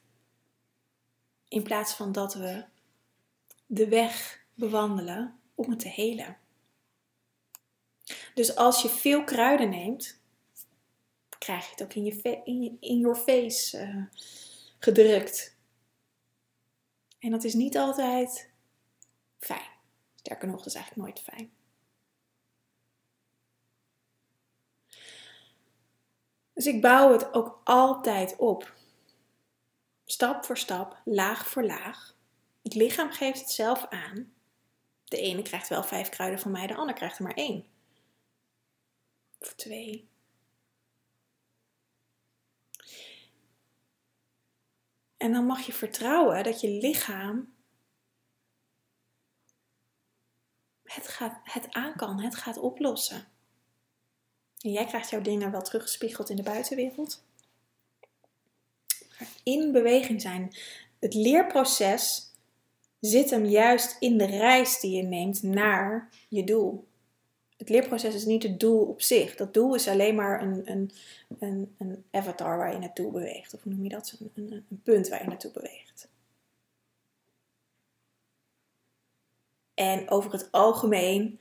In 1.48 1.62
plaats 1.62 1.94
van 1.94 2.12
dat 2.12 2.34
we 2.34 2.64
de 3.66 3.88
weg 3.88 4.44
bewandelen 4.54 5.40
om 5.54 5.70
het 5.70 5.78
te 5.80 5.88
helen. 5.88 6.38
Dus 8.34 8.56
als 8.56 8.82
je 8.82 8.88
veel 8.88 9.24
kruiden 9.24 9.68
neemt, 9.68 10.20
krijg 11.38 11.64
je 11.64 11.70
het 11.70 11.82
ook 11.82 11.94
in 11.94 12.04
je, 12.04 12.40
in, 12.44 12.76
in 12.80 12.98
your 12.98 13.16
face 13.16 13.78
uh, 13.78 14.04
gedrukt. 14.78 15.56
En 17.18 17.30
dat 17.30 17.44
is 17.44 17.54
niet 17.54 17.76
altijd 17.76 18.50
fijn. 19.38 19.70
Sterker 20.14 20.48
nog, 20.48 20.56
dat 20.56 20.66
is 20.66 20.74
eigenlijk 20.74 21.06
nooit 21.06 21.20
fijn. 21.20 21.50
Dus 26.52 26.66
ik 26.66 26.80
bouw 26.80 27.12
het 27.12 27.34
ook 27.34 27.60
altijd 27.64 28.36
op. 28.36 28.74
Stap 30.08 30.44
voor 30.44 30.58
stap, 30.58 31.00
laag 31.04 31.48
voor 31.48 31.64
laag. 31.64 32.16
Het 32.62 32.74
lichaam 32.74 33.10
geeft 33.10 33.40
het 33.40 33.50
zelf 33.50 33.86
aan. 33.88 34.32
De 35.04 35.16
ene 35.16 35.42
krijgt 35.42 35.68
wel 35.68 35.82
vijf 35.82 36.08
kruiden 36.08 36.40
van 36.40 36.50
mij, 36.50 36.66
de 36.66 36.74
ander 36.74 36.94
krijgt 36.94 37.18
er 37.18 37.24
maar 37.24 37.34
één. 37.34 37.66
Of 39.38 39.54
twee. 39.54 40.08
En 45.16 45.32
dan 45.32 45.46
mag 45.46 45.66
je 45.66 45.72
vertrouwen 45.72 46.44
dat 46.44 46.60
je 46.60 46.68
lichaam 46.68 47.54
het, 50.82 51.08
gaat, 51.08 51.40
het 51.42 51.72
aan 51.72 51.96
kan, 51.96 52.20
het 52.20 52.34
gaat 52.34 52.58
oplossen. 52.58 53.28
En 54.60 54.72
jij 54.72 54.84
krijgt 54.84 55.10
jouw 55.10 55.22
dingen 55.22 55.50
wel 55.50 55.62
teruggespiegeld 55.62 56.30
in 56.30 56.36
de 56.36 56.42
buitenwereld. 56.42 57.25
In 59.42 59.72
beweging 59.72 60.20
zijn. 60.20 60.52
Het 60.98 61.14
leerproces 61.14 62.30
zit 63.00 63.30
hem 63.30 63.44
juist 63.44 63.96
in 64.00 64.18
de 64.18 64.26
reis 64.26 64.80
die 64.80 64.96
je 64.96 65.02
neemt 65.02 65.42
naar 65.42 66.08
je 66.28 66.44
doel. 66.44 66.86
Het 67.56 67.68
leerproces 67.68 68.14
is 68.14 68.24
niet 68.24 68.42
het 68.42 68.60
doel 68.60 68.80
op 68.80 69.02
zich. 69.02 69.36
Dat 69.36 69.54
doel 69.54 69.74
is 69.74 69.88
alleen 69.88 70.14
maar 70.14 70.42
een, 70.42 70.70
een, 70.70 70.90
een, 71.38 71.74
een 71.78 72.04
avatar 72.10 72.56
waar 72.56 72.72
je 72.72 72.78
naartoe 72.78 73.12
beweegt. 73.12 73.54
Of 73.54 73.62
hoe 73.62 73.72
noem 73.72 73.82
je 73.82 73.88
dat? 73.88 74.16
Een, 74.20 74.30
een, 74.34 74.66
een 74.70 74.82
punt 74.82 75.08
waar 75.08 75.22
je 75.22 75.28
naartoe 75.28 75.52
beweegt. 75.52 76.08
En 79.74 80.10
over 80.10 80.32
het 80.32 80.48
algemeen, 80.52 81.40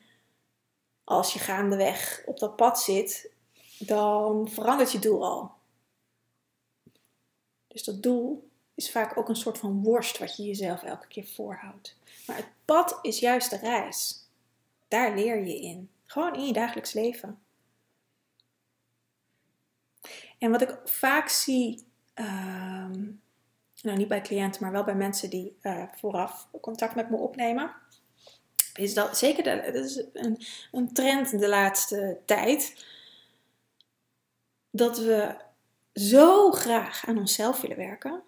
als 1.03 1.34
je 1.34 1.39
gaandeweg 1.39 2.24
op 2.25 2.39
dat 2.39 2.55
pad 2.55 2.82
zit, 2.82 3.32
dan 3.79 4.50
verandert 4.50 4.91
je 4.91 5.00
doel 5.00 5.25
al. 5.25 5.55
Dus 7.75 7.84
dat 7.84 8.03
doel 8.03 8.50
is 8.75 8.91
vaak 8.91 9.17
ook 9.17 9.29
een 9.29 9.36
soort 9.36 9.58
van 9.58 9.84
worst 9.84 10.17
wat 10.17 10.36
je 10.36 10.44
jezelf 10.44 10.84
elke 10.84 11.08
keer 11.08 11.25
voorhoudt. 11.25 11.98
Maar 12.27 12.36
het 12.36 12.50
pad 12.65 13.00
is 13.01 13.20
juist 13.20 13.50
de 13.50 13.58
reis. 13.58 14.27
Daar 14.88 15.15
leer 15.15 15.46
je 15.46 15.62
in. 15.62 15.89
Gewoon 16.05 16.36
in 16.36 16.46
je 16.46 16.53
dagelijks 16.53 16.94
leven. 16.94 17.39
En 20.38 20.51
wat 20.51 20.62
ik 20.62 20.77
vaak 20.84 21.29
zie, 21.29 21.84
ehm, 22.13 23.03
nou 23.82 23.98
niet 23.98 24.08
bij 24.08 24.22
cliënten, 24.22 24.62
maar 24.62 24.72
wel 24.72 24.84
bij 24.84 24.96
mensen 24.96 25.29
die 25.29 25.58
uh, 25.62 25.84
vooraf 25.96 26.48
contact 26.62 26.96
met 26.96 27.10
me 27.10 27.17
opnemen, 27.17 27.75
is 28.74 28.94
dat 28.94 29.17
zeker 29.17 29.44
dat 29.44 29.74
is 29.74 30.03
een, 30.13 30.41
een 30.72 30.94
trend 30.94 31.39
de 31.39 31.50
laatste 31.50 32.17
tijd. 32.25 32.86
Dat 34.70 34.98
we 34.98 35.44
zo 35.96 36.52
graag 36.52 37.06
aan 37.06 37.18
onszelf 37.18 37.62
willen 37.62 37.78
werken, 37.78 38.24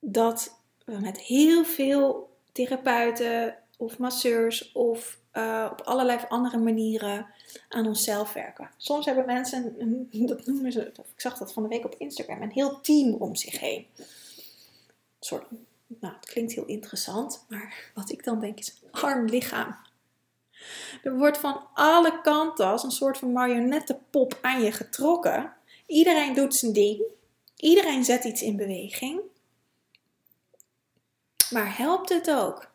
dat 0.00 0.60
we 0.84 0.98
met 0.98 1.18
heel 1.18 1.64
veel 1.64 2.36
therapeuten 2.52 3.56
of 3.76 3.98
masseurs 3.98 4.72
of 4.72 5.18
uh, 5.32 5.68
op 5.72 5.80
allerlei 5.80 6.18
andere 6.28 6.58
manieren 6.58 7.26
aan 7.68 7.86
onszelf 7.86 8.32
werken. 8.32 8.70
Soms 8.76 9.06
hebben 9.06 9.26
mensen, 9.26 9.76
dat 10.26 10.46
noemen 10.46 10.72
ze, 10.72 10.86
ik 10.86 11.20
zag 11.20 11.38
dat 11.38 11.52
van 11.52 11.62
de 11.62 11.68
week 11.68 11.84
op 11.84 11.94
Instagram, 11.98 12.42
een 12.42 12.50
heel 12.50 12.80
team 12.80 13.14
om 13.14 13.36
zich 13.36 13.60
heen. 13.60 13.86
Een 13.96 14.06
soort, 15.20 15.44
nou, 15.86 16.14
het 16.14 16.26
klinkt 16.26 16.52
heel 16.52 16.66
interessant, 16.66 17.44
maar 17.48 17.90
wat 17.94 18.10
ik 18.10 18.24
dan 18.24 18.40
denk 18.40 18.58
is 18.58 18.82
arm 18.90 19.24
lichaam. 19.24 19.76
Er 21.02 21.16
wordt 21.16 21.38
van 21.38 21.66
alle 21.74 22.20
kanten 22.20 22.66
als 22.66 22.82
een 22.82 22.90
soort 22.90 23.18
van 23.18 23.32
marionettenpop 23.32 24.38
aan 24.40 24.62
je 24.62 24.72
getrokken. 24.72 25.52
Iedereen 25.90 26.34
doet 26.34 26.54
zijn 26.54 26.72
ding. 26.72 27.02
Iedereen 27.56 28.04
zet 28.04 28.24
iets 28.24 28.42
in 28.42 28.56
beweging. 28.56 29.20
Maar 31.50 31.76
helpt 31.76 32.08
het 32.08 32.30
ook? 32.30 32.70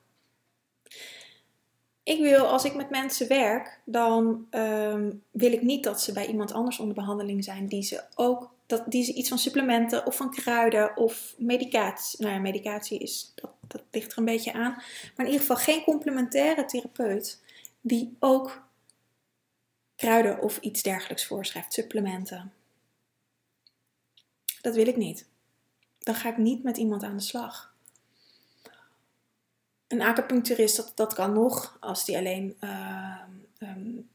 Ik 2.04 2.20
wil, 2.20 2.48
als 2.48 2.64
ik 2.64 2.76
met 2.76 2.90
mensen 2.90 3.28
werk, 3.28 3.80
dan 3.86 4.48
um, 4.52 5.24
wil 5.32 5.52
ik 5.52 5.62
niet 5.62 5.84
dat 5.84 6.02
ze 6.02 6.12
bij 6.12 6.28
iemand 6.28 6.52
anders 6.52 6.80
onder 6.80 6.96
behandeling 6.96 7.44
zijn 7.44 7.68
die 7.68 7.84
ze 7.84 8.04
ook 8.16 8.54
dat, 8.66 8.84
die 8.88 9.04
ze 9.04 9.14
iets 9.14 9.30
van 9.30 9.38
supplementen 9.38 10.06
of 10.06 10.16
van 10.16 10.32
kruiden 10.32 10.98
of 10.98 11.36
medicatie. 11.38 12.22
Nou 12.22 12.34
ja, 12.34 12.40
medicatie 12.40 13.00
is, 13.00 13.32
dat, 13.36 13.52
dat 13.68 13.82
ligt 13.92 14.12
er 14.12 14.18
een 14.18 14.26
beetje 14.26 14.54
aan. 14.54 14.72
Maar 15.16 15.26
in 15.26 15.32
ieder 15.32 15.40
geval 15.40 15.56
geen 15.56 15.84
complementaire 15.84 16.66
therapeut 16.66 17.42
die 17.82 18.16
ook 18.20 18.64
kruiden 19.96 20.42
of 20.42 20.58
iets 20.58 20.82
dergelijks 20.82 21.26
voorschrijft, 21.26 21.74
supplementen. 21.74 22.54
Dat 24.66 24.76
wil 24.76 24.88
ik 24.88 24.96
niet. 24.96 25.26
Dan 26.00 26.16
ga 26.16 26.30
ik 26.30 26.38
niet 26.38 26.64
met 26.64 26.78
iemand 26.78 27.04
aan 27.04 27.18
de 27.18 27.24
slag. 27.24 27.74
Een 29.88 30.02
acupuncturist, 30.02 30.76
dat, 30.76 30.92
dat 30.96 31.14
kan 31.14 31.34
nog, 31.34 31.78
als 31.80 32.06
die 32.06 32.18
alleen 32.18 32.58
uh, 32.60 33.22
um, 33.60 34.10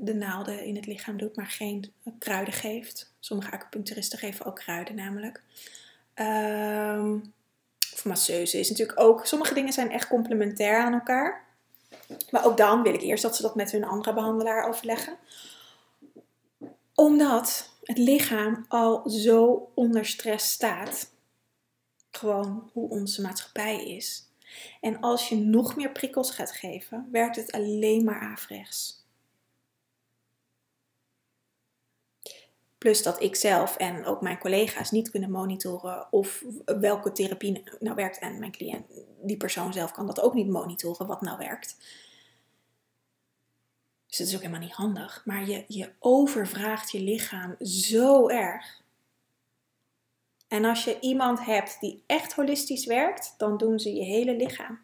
de 0.00 0.14
naalden 0.14 0.64
in 0.64 0.76
het 0.76 0.86
lichaam 0.86 1.16
doet, 1.16 1.36
maar 1.36 1.46
geen 1.46 1.92
kruiden 2.18 2.54
geeft. 2.54 3.12
Sommige 3.20 3.50
acupuncturisten 3.50 4.18
geven 4.18 4.46
ook 4.46 4.56
kruiden 4.56 4.94
namelijk. 4.94 5.42
Um, 6.14 7.32
of 7.92 8.04
masseuse 8.04 8.58
is 8.58 8.68
natuurlijk 8.70 9.00
ook. 9.00 9.26
Sommige 9.26 9.54
dingen 9.54 9.72
zijn 9.72 9.90
echt 9.90 10.08
complementair 10.08 10.82
aan 10.82 10.92
elkaar. 10.92 11.44
Maar 12.30 12.44
ook 12.44 12.56
dan 12.56 12.82
wil 12.82 12.94
ik 12.94 13.02
eerst 13.02 13.22
dat 13.22 13.36
ze 13.36 13.42
dat 13.42 13.54
met 13.54 13.70
hun 13.70 13.84
andere 13.84 14.14
behandelaar 14.14 14.68
overleggen. 14.68 15.16
Omdat 16.94 17.69
het 17.90 17.98
lichaam 17.98 18.64
al 18.68 19.08
zo 19.08 19.70
onder 19.74 20.06
stress 20.06 20.52
staat. 20.52 21.12
Gewoon 22.10 22.70
hoe 22.72 22.90
onze 22.90 23.22
maatschappij 23.22 23.84
is. 23.84 24.28
En 24.80 25.00
als 25.00 25.28
je 25.28 25.36
nog 25.36 25.76
meer 25.76 25.92
prikkels 25.92 26.30
gaat 26.30 26.52
geven, 26.52 27.08
werkt 27.12 27.36
het 27.36 27.52
alleen 27.52 28.04
maar 28.04 28.20
averechts. 28.20 29.04
Plus 32.78 33.02
dat 33.02 33.22
ik 33.22 33.36
zelf 33.36 33.76
en 33.76 34.04
ook 34.04 34.20
mijn 34.20 34.38
collega's 34.38 34.90
niet 34.90 35.10
kunnen 35.10 35.30
monitoren 35.30 36.12
of 36.12 36.44
welke 36.64 37.12
therapie 37.12 37.62
nou 37.80 37.94
werkt. 37.96 38.18
En 38.18 38.38
mijn 38.38 38.52
cliënt, 38.52 38.86
die 39.22 39.36
persoon 39.36 39.72
zelf 39.72 39.92
kan 39.92 40.06
dat 40.06 40.20
ook 40.20 40.34
niet 40.34 40.48
monitoren 40.48 41.06
wat 41.06 41.20
nou 41.20 41.38
werkt. 41.38 41.76
Dus 44.10 44.18
het 44.18 44.28
is 44.28 44.34
ook 44.34 44.40
helemaal 44.40 44.60
niet 44.60 44.72
handig. 44.72 45.22
Maar 45.24 45.48
je, 45.48 45.64
je 45.68 45.92
overvraagt 45.98 46.90
je 46.90 47.00
lichaam 47.00 47.56
zo 47.60 48.28
erg. 48.28 48.82
En 50.48 50.64
als 50.64 50.84
je 50.84 51.00
iemand 51.00 51.44
hebt 51.44 51.80
die 51.80 52.02
echt 52.06 52.32
holistisch 52.32 52.86
werkt, 52.86 53.34
dan 53.36 53.56
doen 53.56 53.78
ze 53.78 53.94
je 53.94 54.04
hele 54.04 54.36
lichaam. 54.36 54.80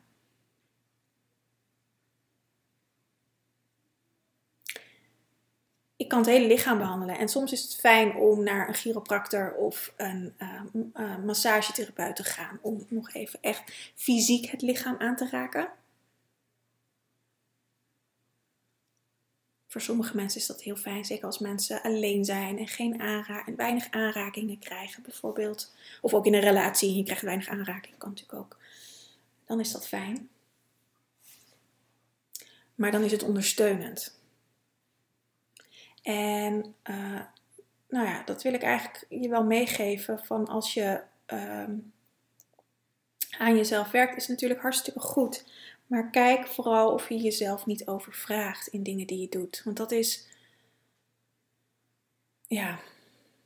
ik 5.97 6.09
kan 6.09 6.19
het 6.19 6.29
hele 6.29 6.47
lichaam 6.47 6.79
behandelen. 6.79 7.19
En 7.19 7.29
soms 7.29 7.53
is 7.53 7.63
het 7.63 7.77
fijn 7.77 8.15
om 8.15 8.43
naar 8.43 8.69
een 8.69 8.75
chiropractor 8.75 9.55
of 9.55 9.93
een 9.97 10.35
uh, 10.39 11.17
massagetherapeut 11.25 12.17
te 12.17 12.25
gaan. 12.25 12.59
Om 12.63 12.87
nog 12.89 13.13
even 13.13 13.39
echt 13.43 13.93
fysiek 13.95 14.51
het 14.51 14.63
lichaam 14.63 14.97
aan 14.99 15.17
te 15.17 15.29
raken. 15.31 15.69
Voor 19.77 19.85
sommige 19.85 20.17
mensen 20.17 20.41
is 20.41 20.47
dat 20.47 20.63
heel 20.63 20.77
fijn, 20.77 21.05
zeker 21.05 21.27
als 21.27 21.39
mensen 21.39 21.83
alleen 21.83 22.25
zijn 22.25 22.59
en, 22.59 22.69
geen 22.69 23.01
aanra 23.01 23.47
en 23.47 23.57
weinig 23.57 23.91
aanrakingen 23.91 24.59
krijgen, 24.59 25.03
bijvoorbeeld. 25.03 25.75
Of 26.01 26.15
ook 26.15 26.27
in 26.27 26.35
een 26.35 26.41
relatie 26.41 26.89
en 26.89 26.97
je 26.97 27.03
krijgt 27.03 27.23
weinig 27.23 27.49
aanraking, 27.49 27.99
kan 27.99 28.09
natuurlijk 28.09 28.39
ook. 28.39 28.57
Dan 29.47 29.61
is 29.61 29.73
dat 29.73 29.89
fijn. 29.89 30.29
Maar 32.75 32.91
dan 32.91 33.03
is 33.03 33.13
het 33.13 33.23
ondersteunend. 33.23 34.21
En 36.03 36.75
uh, 36.85 37.21
nou 37.89 38.07
ja, 38.07 38.23
dat 38.25 38.43
wil 38.43 38.53
ik 38.53 38.63
eigenlijk 38.63 39.05
je 39.09 39.29
wel 39.29 39.45
meegeven 39.45 40.25
van 40.25 40.47
als 40.47 40.75
je 40.75 41.01
uh, 41.33 41.69
aan 43.39 43.57
jezelf 43.57 43.91
werkt, 43.91 44.17
is 44.17 44.29
natuurlijk 44.29 44.61
hartstikke 44.61 45.01
goed. 45.01 45.45
Maar 45.87 46.11
kijk 46.11 46.47
vooral 46.47 46.93
of 46.93 47.09
je 47.09 47.17
jezelf 47.17 47.67
niet 47.67 47.87
overvraagt 47.87 48.67
in 48.67 48.83
dingen 48.83 49.07
die 49.07 49.21
je 49.21 49.29
doet. 49.29 49.63
Want 49.65 49.77
dat 49.77 49.93
is, 49.93 50.27
ja, 52.47 52.79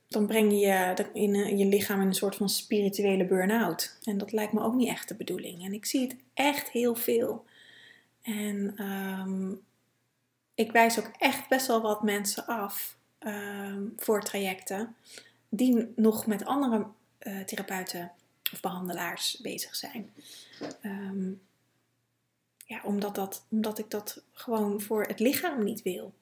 dan 0.07 0.27
breng 0.27 0.51
je 0.51 1.07
in, 1.13 1.35
in 1.35 1.57
je 1.57 1.65
lichaam 1.65 2.01
in 2.01 2.07
een 2.07 2.13
soort 2.13 2.35
van 2.35 2.49
spirituele 2.49 3.25
burn-out. 3.25 3.97
En 4.03 4.17
dat 4.17 4.31
lijkt 4.31 4.53
me 4.53 4.61
ook 4.61 4.73
niet 4.73 4.89
echt 4.89 5.07
de 5.07 5.15
bedoeling. 5.15 5.65
En 5.65 5.73
ik 5.73 5.85
zie 5.85 6.01
het 6.01 6.15
echt 6.33 6.69
heel 6.69 6.95
veel. 6.95 7.45
En 8.21 8.85
um, 8.85 9.61
ik 10.55 10.71
wijs 10.71 10.99
ook 10.99 11.11
echt 11.17 11.49
best 11.49 11.67
wel 11.67 11.81
wat 11.81 12.03
mensen 12.03 12.45
af 12.45 12.97
ehm, 13.17 13.83
voor 13.97 14.23
trajecten 14.23 14.95
die 15.49 15.93
nog 15.95 16.25
met 16.25 16.45
andere 16.45 16.85
uh, 17.19 17.39
therapeuten 17.39 18.11
of 18.53 18.59
behandelaars 18.59 19.39
bezig 19.41 19.75
zijn. 19.75 20.13
Um, 20.83 21.41
ja, 22.71 22.81
omdat, 22.83 23.15
dat, 23.15 23.45
omdat 23.49 23.79
ik 23.79 23.89
dat 23.89 24.23
gewoon 24.31 24.81
voor 24.81 25.03
het 25.03 25.19
lichaam 25.19 25.63
niet 25.63 25.81
wil. 25.81 26.13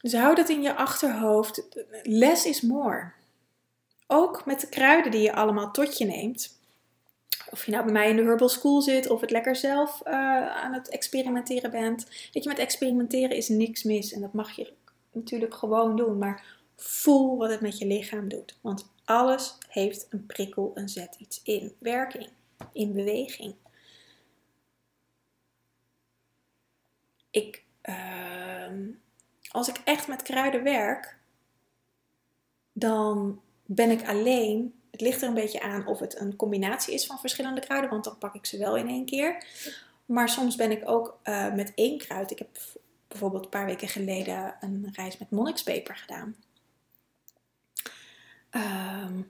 Dus 0.00 0.12
hou 0.12 0.34
dat 0.34 0.48
in 0.48 0.62
je 0.62 0.74
achterhoofd. 0.74 1.62
Less 2.02 2.44
is 2.44 2.60
more. 2.60 3.12
Ook 4.06 4.46
met 4.46 4.60
de 4.60 4.68
kruiden 4.68 5.10
die 5.10 5.20
je 5.20 5.32
allemaal 5.32 5.70
tot 5.70 5.98
je 5.98 6.04
neemt 6.04 6.58
of 7.50 7.64
je 7.64 7.70
nou 7.70 7.84
bij 7.84 7.92
mij 7.92 8.08
in 8.10 8.16
de 8.16 8.22
Herbal 8.22 8.48
School 8.48 8.80
zit 8.80 9.10
of 9.10 9.20
het 9.20 9.30
lekker 9.30 9.56
zelf 9.56 10.00
uh, 10.06 10.12
aan 10.56 10.72
het 10.72 10.88
experimenteren 10.88 11.70
bent. 11.70 12.06
Weet 12.32 12.42
je, 12.42 12.48
met 12.48 12.58
experimenteren 12.58 13.36
is 13.36 13.48
niks 13.48 13.82
mis 13.82 14.12
en 14.12 14.20
dat 14.20 14.32
mag 14.32 14.50
je 14.50 14.72
natuurlijk 15.12 15.54
gewoon 15.54 15.96
doen. 15.96 16.18
Maar 16.18 16.58
voel 16.76 17.36
wat 17.36 17.50
het 17.50 17.60
met 17.60 17.78
je 17.78 17.86
lichaam 17.86 18.28
doet. 18.28 18.56
Want 18.60 18.90
alles 19.04 19.58
heeft 19.68 20.06
een 20.10 20.26
prikkel 20.26 20.70
en 20.74 20.88
zet 20.88 21.16
iets 21.18 21.40
in 21.42 21.72
werking, 21.78 22.28
in 22.72 22.92
beweging. 22.92 23.54
Ik, 27.30 27.62
uh, 27.84 28.66
als 29.48 29.68
ik 29.68 29.80
echt 29.84 30.08
met 30.08 30.22
kruiden 30.22 30.62
werk, 30.62 31.18
dan 32.72 33.40
ben 33.64 33.90
ik 33.90 34.08
alleen 34.08 34.74
het 34.90 35.00
ligt 35.00 35.22
er 35.22 35.28
een 35.28 35.34
beetje 35.34 35.60
aan 35.60 35.86
of 35.86 35.98
het 35.98 36.20
een 36.20 36.36
combinatie 36.36 36.94
is 36.94 37.06
van 37.06 37.18
verschillende 37.18 37.60
kruiden, 37.60 37.90
want 37.90 38.04
dan 38.04 38.18
pak 38.18 38.34
ik 38.34 38.46
ze 38.46 38.58
wel 38.58 38.76
in 38.76 38.88
één 38.88 39.04
keer. 39.04 39.44
Maar 40.06 40.28
soms 40.28 40.56
ben 40.56 40.70
ik 40.70 40.88
ook 40.88 41.18
eh, 41.22 41.52
met 41.54 41.72
één 41.74 41.98
kruid. 41.98 42.30
Ik 42.30 42.38
heb 42.38 42.58
bijvoorbeeld 43.08 43.44
een 43.44 43.50
paar 43.50 43.66
weken 43.66 43.88
geleden 43.88 44.56
een 44.60 44.88
reis 44.92 45.18
met 45.18 45.30
monnikspeper 45.30 45.96
gedaan. 45.96 46.36
Ehm, 48.50 49.20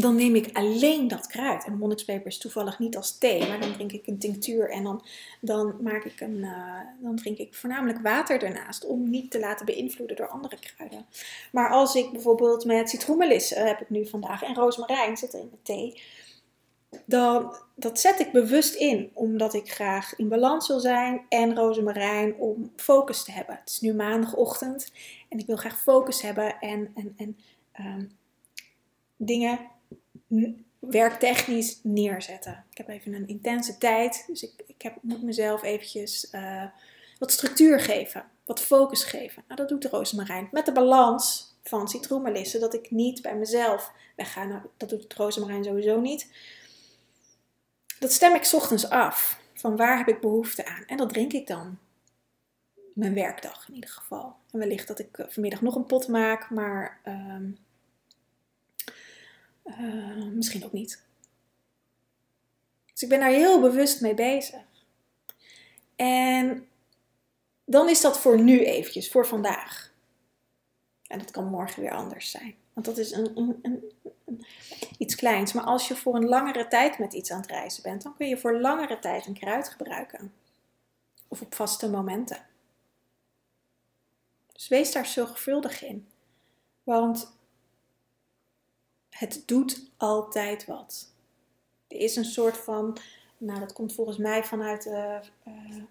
dan 0.00 0.16
neem 0.16 0.34
ik 0.34 0.56
alleen 0.56 1.08
dat 1.08 1.26
kruid. 1.26 1.64
En 1.64 1.78
monnikspeper 1.78 2.26
is 2.26 2.38
toevallig 2.38 2.78
niet 2.78 2.96
als 2.96 3.18
thee, 3.18 3.48
maar 3.48 3.60
dan 3.60 3.72
drink 3.72 3.92
ik 3.92 4.06
een 4.06 4.18
tinctuur 4.18 4.70
en 4.70 4.82
dan, 4.82 5.04
dan, 5.40 5.74
maak 5.80 6.04
ik 6.04 6.20
een, 6.20 6.36
uh, 6.36 6.80
dan 7.02 7.16
drink 7.16 7.38
ik 7.38 7.54
voornamelijk 7.54 7.98
water 8.02 8.42
ernaast 8.42 8.86
om 8.86 9.10
niet 9.10 9.30
te 9.30 9.38
laten 9.38 9.66
beïnvloeden 9.66 10.16
door 10.16 10.28
andere 10.28 10.56
kruiden. 10.58 11.06
Maar 11.52 11.70
als 11.70 11.94
ik 11.94 12.12
bijvoorbeeld 12.12 12.64
met 12.64 12.88
citroenmelisse 12.88 13.56
uh, 13.56 13.64
heb 13.64 13.80
ik 13.80 13.90
nu 13.90 14.06
vandaag 14.06 14.42
en 14.42 14.54
rozemarijn 14.54 15.16
zit 15.16 15.34
er 15.34 15.40
in 15.40 15.50
de 15.50 15.62
thee, 15.62 16.02
dan 17.04 17.56
dat 17.74 18.00
zet 18.00 18.20
ik 18.20 18.32
bewust 18.32 18.74
in 18.74 19.10
omdat 19.14 19.54
ik 19.54 19.72
graag 19.72 20.16
in 20.16 20.28
balans 20.28 20.68
wil 20.68 20.80
zijn 20.80 21.26
en 21.28 21.54
rozemarijn 21.54 22.34
om 22.34 22.72
focus 22.76 23.24
te 23.24 23.32
hebben. 23.32 23.54
Het 23.54 23.68
is 23.68 23.80
nu 23.80 23.94
maandagochtend 23.94 24.92
en 25.28 25.38
ik 25.38 25.46
wil 25.46 25.56
graag 25.56 25.80
focus 25.80 26.22
hebben 26.22 26.58
en, 26.60 26.92
en, 26.94 27.14
en 27.16 27.38
um, 27.86 28.16
dingen 29.16 29.58
werktechnisch 30.78 31.80
neerzetten. 31.82 32.64
Ik 32.70 32.78
heb 32.78 32.88
even 32.88 33.12
een 33.12 33.28
intense 33.28 33.78
tijd, 33.78 34.24
dus 34.26 34.42
ik, 34.42 34.52
ik 34.66 34.82
heb, 34.82 34.96
moet 35.02 35.22
mezelf 35.22 35.62
eventjes 35.62 36.28
uh, 36.32 36.64
wat 37.18 37.32
structuur 37.32 37.80
geven, 37.80 38.24
wat 38.44 38.60
focus 38.60 39.04
geven. 39.04 39.44
Nou, 39.46 39.60
dat 39.60 39.68
doet 39.68 39.82
de 39.82 39.88
rozemarijn 39.88 40.48
met 40.52 40.66
de 40.66 40.72
balans 40.72 41.54
van 41.62 41.88
citroenmelissen, 41.88 42.60
dat 42.60 42.74
ik 42.74 42.90
niet 42.90 43.22
bij 43.22 43.36
mezelf 43.36 43.92
wegga. 44.16 44.44
Nou, 44.44 44.60
dat 44.76 44.88
doet 44.88 45.10
de 45.10 45.16
rozemarijn 45.16 45.64
sowieso 45.64 46.00
niet. 46.00 46.30
Dat 47.98 48.12
stem 48.12 48.34
ik 48.34 48.50
ochtends 48.52 48.90
af, 48.90 49.40
van 49.54 49.76
waar 49.76 49.98
heb 49.98 50.08
ik 50.08 50.20
behoefte 50.20 50.66
aan. 50.66 50.84
En 50.86 50.96
dat 50.96 51.08
drink 51.08 51.32
ik 51.32 51.46
dan. 51.46 51.78
Mijn 52.94 53.14
werkdag 53.14 53.68
in 53.68 53.74
ieder 53.74 53.90
geval. 53.90 54.36
En 54.50 54.58
wellicht 54.58 54.88
dat 54.88 54.98
ik 54.98 55.18
eh, 55.18 55.26
vanmiddag 55.28 55.60
nog 55.60 55.74
een 55.74 55.86
pot 55.86 56.08
maak, 56.08 56.50
maar... 56.50 57.00
Um, 57.04 57.58
uh, 59.68 60.24
misschien 60.24 60.64
ook 60.64 60.72
niet. 60.72 61.02
Dus 62.92 63.02
ik 63.02 63.08
ben 63.08 63.20
daar 63.20 63.30
heel 63.30 63.60
bewust 63.60 64.00
mee 64.00 64.14
bezig. 64.14 64.60
En 65.96 66.68
dan 67.64 67.88
is 67.88 68.00
dat 68.00 68.20
voor 68.20 68.40
nu 68.40 68.64
eventjes, 68.64 69.10
voor 69.10 69.26
vandaag. 69.26 69.92
En 71.06 71.18
dat 71.18 71.30
kan 71.30 71.46
morgen 71.46 71.82
weer 71.82 71.94
anders 71.94 72.30
zijn. 72.30 72.54
Want 72.72 72.86
dat 72.86 72.98
is 72.98 73.12
een, 73.12 73.38
een, 73.38 73.58
een, 74.24 74.44
iets 74.98 75.14
kleins. 75.14 75.52
Maar 75.52 75.64
als 75.64 75.88
je 75.88 75.96
voor 75.96 76.14
een 76.14 76.28
langere 76.28 76.68
tijd 76.68 76.98
met 76.98 77.12
iets 77.12 77.30
aan 77.30 77.40
het 77.40 77.50
reizen 77.50 77.82
bent, 77.82 78.02
dan 78.02 78.16
kun 78.16 78.28
je 78.28 78.38
voor 78.38 78.60
langere 78.60 78.98
tijd 78.98 79.26
een 79.26 79.38
kruid 79.38 79.68
gebruiken. 79.68 80.32
Of 81.28 81.40
op 81.40 81.54
vaste 81.54 81.90
momenten. 81.90 82.46
Dus 84.52 84.68
wees 84.68 84.92
daar 84.92 85.06
zorgvuldig 85.06 85.84
in. 85.84 86.08
Want 86.82 87.37
het 89.18 89.42
doet 89.46 89.90
altijd 89.96 90.66
wat. 90.66 91.12
Er 91.88 91.96
is 91.96 92.16
een 92.16 92.24
soort 92.24 92.56
van, 92.56 92.98
nou 93.38 93.60
dat 93.60 93.72
komt 93.72 93.94
volgens 93.94 94.16
mij 94.16 94.44
vanuit 94.44 94.82
de 94.82 95.20
uh, 95.48 95.82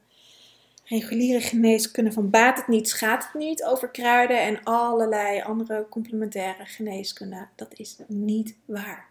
reguliere 0.83 1.41
geneeskunde 1.41 2.11
van 2.11 2.29
baat 2.29 2.57
het 2.57 2.67
niet, 2.67 2.89
schaadt 2.89 3.23
het 3.23 3.33
niet 3.33 3.63
over 3.63 3.89
kruiden 3.89 4.41
en 4.41 4.63
allerlei 4.63 5.41
andere 5.41 5.87
complementaire 5.89 6.65
geneeskunde. 6.65 7.47
Dat 7.55 7.73
is 7.79 7.97
niet 8.07 8.55
waar. 8.65 9.09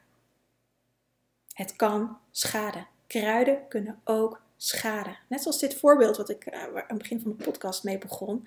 Het 1.52 1.76
kan 1.76 2.18
schaden. 2.30 2.86
Kruiden 3.06 3.68
kunnen 3.68 4.00
ook 4.04 4.42
schaden. 4.56 5.18
Net 5.28 5.42
zoals 5.42 5.58
dit 5.58 5.74
voorbeeld 5.74 6.16
wat 6.16 6.30
ik 6.30 6.46
uh, 6.46 6.62
aan 6.62 6.84
het 6.86 6.98
begin 6.98 7.20
van 7.20 7.34
de 7.36 7.44
podcast 7.44 7.84
mee 7.84 7.98
begon. 7.98 8.46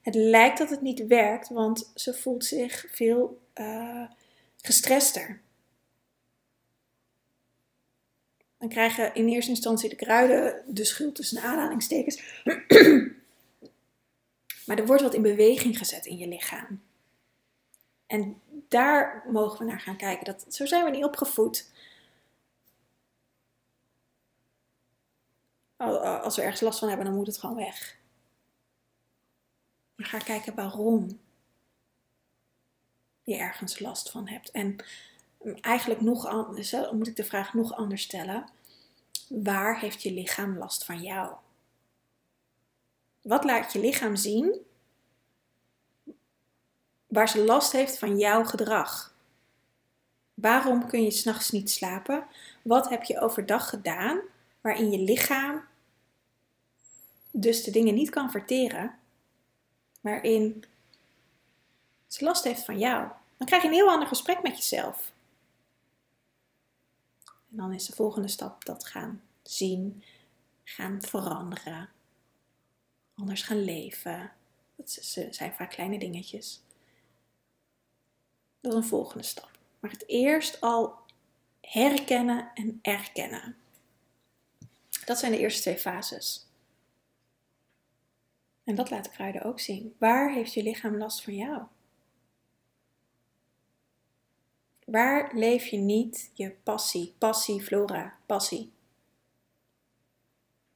Het 0.00 0.14
lijkt 0.14 0.58
dat 0.58 0.70
het 0.70 0.80
niet 0.80 1.06
werkt, 1.06 1.48
want 1.48 1.90
ze 1.94 2.14
voelt 2.14 2.44
zich 2.44 2.86
veel 2.90 3.40
gestrester. 4.62 5.40
Dan 8.58 8.68
krijgen 8.68 9.14
in 9.14 9.28
eerste 9.28 9.50
instantie 9.50 9.88
de 9.88 9.96
kruiden 9.96 10.74
de 10.74 10.84
schuld 10.84 11.14
tussen 11.14 11.42
aanhalingstekens. 11.42 12.22
maar 14.66 14.78
er 14.78 14.86
wordt 14.86 15.02
wat 15.02 15.14
in 15.14 15.22
beweging 15.22 15.78
gezet 15.78 16.06
in 16.06 16.18
je 16.18 16.28
lichaam. 16.28 16.82
En 18.06 18.40
daar 18.68 19.24
mogen 19.28 19.58
we 19.58 19.64
naar 19.64 19.80
gaan 19.80 19.96
kijken. 19.96 20.24
Dat, 20.24 20.46
zo 20.48 20.66
zijn 20.66 20.84
we 20.84 20.90
niet 20.90 21.04
opgevoed. 21.04 21.70
Als 25.76 26.36
we 26.36 26.42
ergens 26.42 26.60
last 26.60 26.78
van 26.78 26.88
hebben, 26.88 27.06
dan 27.06 27.14
moet 27.14 27.26
het 27.26 27.38
gewoon 27.38 27.56
weg. 27.56 27.96
Maar 29.94 30.06
ga 30.06 30.18
kijken 30.18 30.54
waarom 30.54 31.20
je 33.22 33.36
ergens 33.36 33.78
last 33.78 34.10
van 34.10 34.28
hebt. 34.28 34.50
En 34.50 34.76
eigenlijk 35.60 36.00
nog 36.00 36.26
anders, 36.26 36.74
moet 36.92 37.06
ik 37.06 37.16
de 37.16 37.24
vraag 37.24 37.54
nog 37.54 37.76
anders 37.76 38.02
stellen. 38.02 38.48
Waar 39.28 39.80
heeft 39.80 40.02
je 40.02 40.12
lichaam 40.12 40.58
last 40.58 40.84
van 40.84 41.02
jou? 41.02 41.34
Wat 43.22 43.44
laat 43.44 43.72
je 43.72 43.78
lichaam 43.78 44.16
zien 44.16 44.60
waar 47.06 47.28
ze 47.28 47.44
last 47.44 47.72
heeft 47.72 47.98
van 47.98 48.18
jouw 48.18 48.44
gedrag? 48.44 49.14
Waarom 50.34 50.86
kun 50.86 51.02
je 51.02 51.10
s'nachts 51.10 51.50
niet 51.50 51.70
slapen? 51.70 52.26
Wat 52.62 52.88
heb 52.88 53.02
je 53.02 53.20
overdag 53.20 53.68
gedaan 53.68 54.20
waarin 54.60 54.90
je 54.90 54.98
lichaam 54.98 55.64
dus 57.30 57.64
de 57.64 57.70
dingen 57.70 57.94
niet 57.94 58.10
kan 58.10 58.30
verteren, 58.30 58.98
waarin 60.00 60.64
ze 62.14 62.24
last 62.24 62.44
heeft 62.44 62.64
van 62.64 62.78
jou? 62.78 63.08
Dan 63.36 63.46
krijg 63.46 63.62
je 63.62 63.68
een 63.68 63.74
heel 63.74 63.90
ander 63.90 64.08
gesprek 64.08 64.42
met 64.42 64.56
jezelf. 64.56 65.12
En 67.24 67.56
dan 67.56 67.72
is 67.72 67.86
de 67.86 67.92
volgende 67.92 68.28
stap 68.28 68.64
dat 68.64 68.86
gaan 68.86 69.22
zien, 69.42 70.04
gaan 70.64 71.02
veranderen, 71.02 71.88
anders 73.14 73.42
gaan 73.42 73.64
leven. 73.64 74.32
Dat 74.76 74.90
zijn 75.30 75.52
vaak 75.52 75.70
kleine 75.70 75.98
dingetjes. 75.98 76.62
Dat 78.60 78.72
is 78.72 78.78
een 78.78 78.84
volgende 78.84 79.24
stap. 79.24 79.50
Maar 79.80 79.90
het 79.90 80.08
eerst 80.08 80.60
al 80.60 80.94
herkennen 81.60 82.50
en 82.54 82.78
erkennen. 82.82 83.56
Dat 85.04 85.18
zijn 85.18 85.32
de 85.32 85.38
eerste 85.38 85.60
twee 85.60 85.78
fases. 85.78 86.46
En 88.64 88.74
dat 88.74 88.90
laat 88.90 89.10
kruiden 89.10 89.42
ook 89.42 89.60
zien. 89.60 89.94
Waar 89.98 90.32
heeft 90.32 90.52
je 90.52 90.62
lichaam 90.62 90.96
last 90.96 91.22
van 91.22 91.34
jou? 91.34 91.62
Waar 94.92 95.30
leef 95.34 95.66
je 95.66 95.76
niet 95.76 96.30
je 96.32 96.50
passie, 96.62 97.14
passie, 97.18 97.62
flora, 97.62 98.18
passie? 98.26 98.72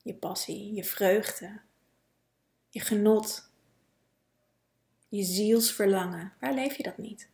Je 0.03 0.15
passie, 0.15 0.75
je 0.75 0.85
vreugde, 0.85 1.61
je 2.71 2.81
genot, 2.81 3.51
je 5.09 5.23
zielsverlangen. 5.23 6.33
Waar 6.41 6.55
leef 6.55 6.77
je 6.77 6.83
dat 6.83 6.99
niet? 6.99 7.29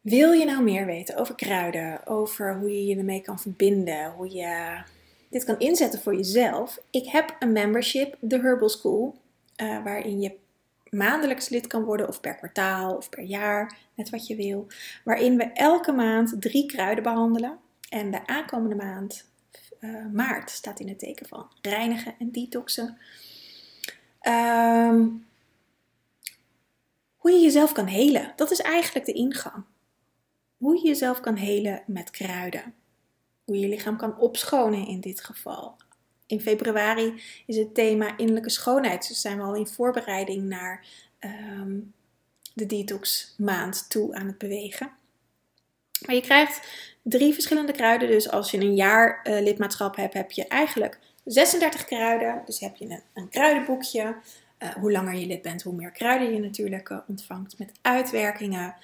Wil 0.00 0.32
je 0.32 0.44
nou 0.44 0.62
meer 0.62 0.86
weten 0.86 1.16
over 1.16 1.34
kruiden, 1.34 2.06
over 2.06 2.58
hoe 2.58 2.70
je 2.70 2.86
je 2.86 2.96
ermee 2.96 3.20
kan 3.20 3.38
verbinden, 3.38 4.12
hoe 4.12 4.30
je 4.30 4.82
dit 5.30 5.44
kan 5.44 5.58
inzetten 5.58 6.00
voor 6.00 6.14
jezelf? 6.14 6.78
Ik 6.90 7.06
heb 7.06 7.36
een 7.38 7.52
membership, 7.52 8.16
The 8.28 8.40
Herbal 8.40 8.68
School, 8.68 9.14
uh, 9.56 9.84
waarin 9.84 10.20
je 10.20 10.36
maandelijks 10.96 11.48
lid 11.48 11.66
kan 11.66 11.84
worden 11.84 12.08
of 12.08 12.20
per 12.20 12.34
kwartaal 12.34 12.96
of 12.96 13.08
per 13.08 13.22
jaar, 13.22 13.76
net 13.94 14.10
wat 14.10 14.26
je 14.26 14.36
wil. 14.36 14.66
Waarin 15.04 15.36
we 15.36 15.44
elke 15.44 15.92
maand 15.92 16.36
drie 16.40 16.66
kruiden 16.66 17.04
behandelen. 17.04 17.58
En 17.88 18.10
de 18.10 18.26
aankomende 18.26 18.74
maand, 18.74 19.30
uh, 19.80 20.06
maart, 20.12 20.50
staat 20.50 20.80
in 20.80 20.88
het 20.88 20.98
teken 20.98 21.28
van 21.28 21.50
reinigen 21.60 22.14
en 22.18 22.32
detoxen. 22.32 22.98
Um, 24.22 25.26
hoe 27.26 27.34
je 27.34 27.40
jezelf 27.40 27.72
kan 27.72 27.86
helen. 27.86 28.32
Dat 28.36 28.50
is 28.50 28.60
eigenlijk 28.60 29.06
de 29.06 29.12
ingang. 29.12 29.64
Hoe 30.56 30.76
je 30.76 30.86
jezelf 30.86 31.20
kan 31.20 31.34
helen 31.34 31.82
met 31.86 32.10
kruiden. 32.10 32.74
Hoe 33.44 33.54
je 33.54 33.60
je 33.60 33.68
lichaam 33.68 33.96
kan 33.96 34.18
opschonen 34.18 34.86
in 34.86 35.00
dit 35.00 35.24
geval. 35.24 35.76
In 36.26 36.40
februari 36.40 37.22
is 37.46 37.56
het 37.56 37.74
thema 37.74 38.16
innerlijke 38.16 38.50
schoonheid. 38.50 39.08
Dus 39.08 39.20
zijn 39.20 39.36
we 39.36 39.42
al 39.42 39.54
in 39.54 39.66
voorbereiding 39.66 40.42
naar 40.42 40.86
ehm, 41.18 41.78
de 42.54 42.66
detox 42.66 43.34
maand 43.38 43.90
toe 43.90 44.14
aan 44.14 44.26
het 44.26 44.38
bewegen. 44.38 44.90
Maar 46.06 46.14
je 46.14 46.20
krijgt 46.20 46.60
drie 47.02 47.32
verschillende 47.32 47.72
kruiden. 47.72 48.08
Dus 48.08 48.30
als 48.30 48.50
je 48.50 48.58
een 48.58 48.74
jaar 48.74 49.20
uh, 49.24 49.40
lidmaatschap 49.40 49.96
hebt, 49.96 50.14
heb 50.14 50.30
je 50.30 50.48
eigenlijk 50.48 50.98
36 51.24 51.84
kruiden. 51.84 52.42
Dus 52.46 52.60
heb 52.60 52.76
je 52.76 52.84
een, 52.84 53.02
een 53.14 53.28
kruidenboekje. 53.28 54.14
Uh, 54.58 54.68
hoe 54.68 54.92
langer 54.92 55.14
je 55.14 55.26
lid 55.26 55.42
bent, 55.42 55.62
hoe 55.62 55.74
meer 55.74 55.90
kruiden 55.90 56.32
je 56.32 56.40
natuurlijk 56.40 56.88
uh, 56.88 56.98
ontvangt 57.08 57.58
met 57.58 57.72
uitwerkingen. 57.82 58.74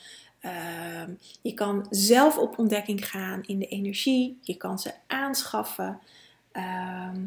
Ehm, 0.40 1.10
je 1.42 1.54
kan 1.54 1.86
zelf 1.90 2.38
op 2.38 2.58
ontdekking 2.58 3.08
gaan 3.08 3.42
in 3.46 3.58
de 3.58 3.66
energie. 3.66 4.38
Je 4.42 4.56
kan 4.56 4.78
ze 4.78 4.92
aanschaffen. 5.06 6.00
Ehm, 6.52 7.24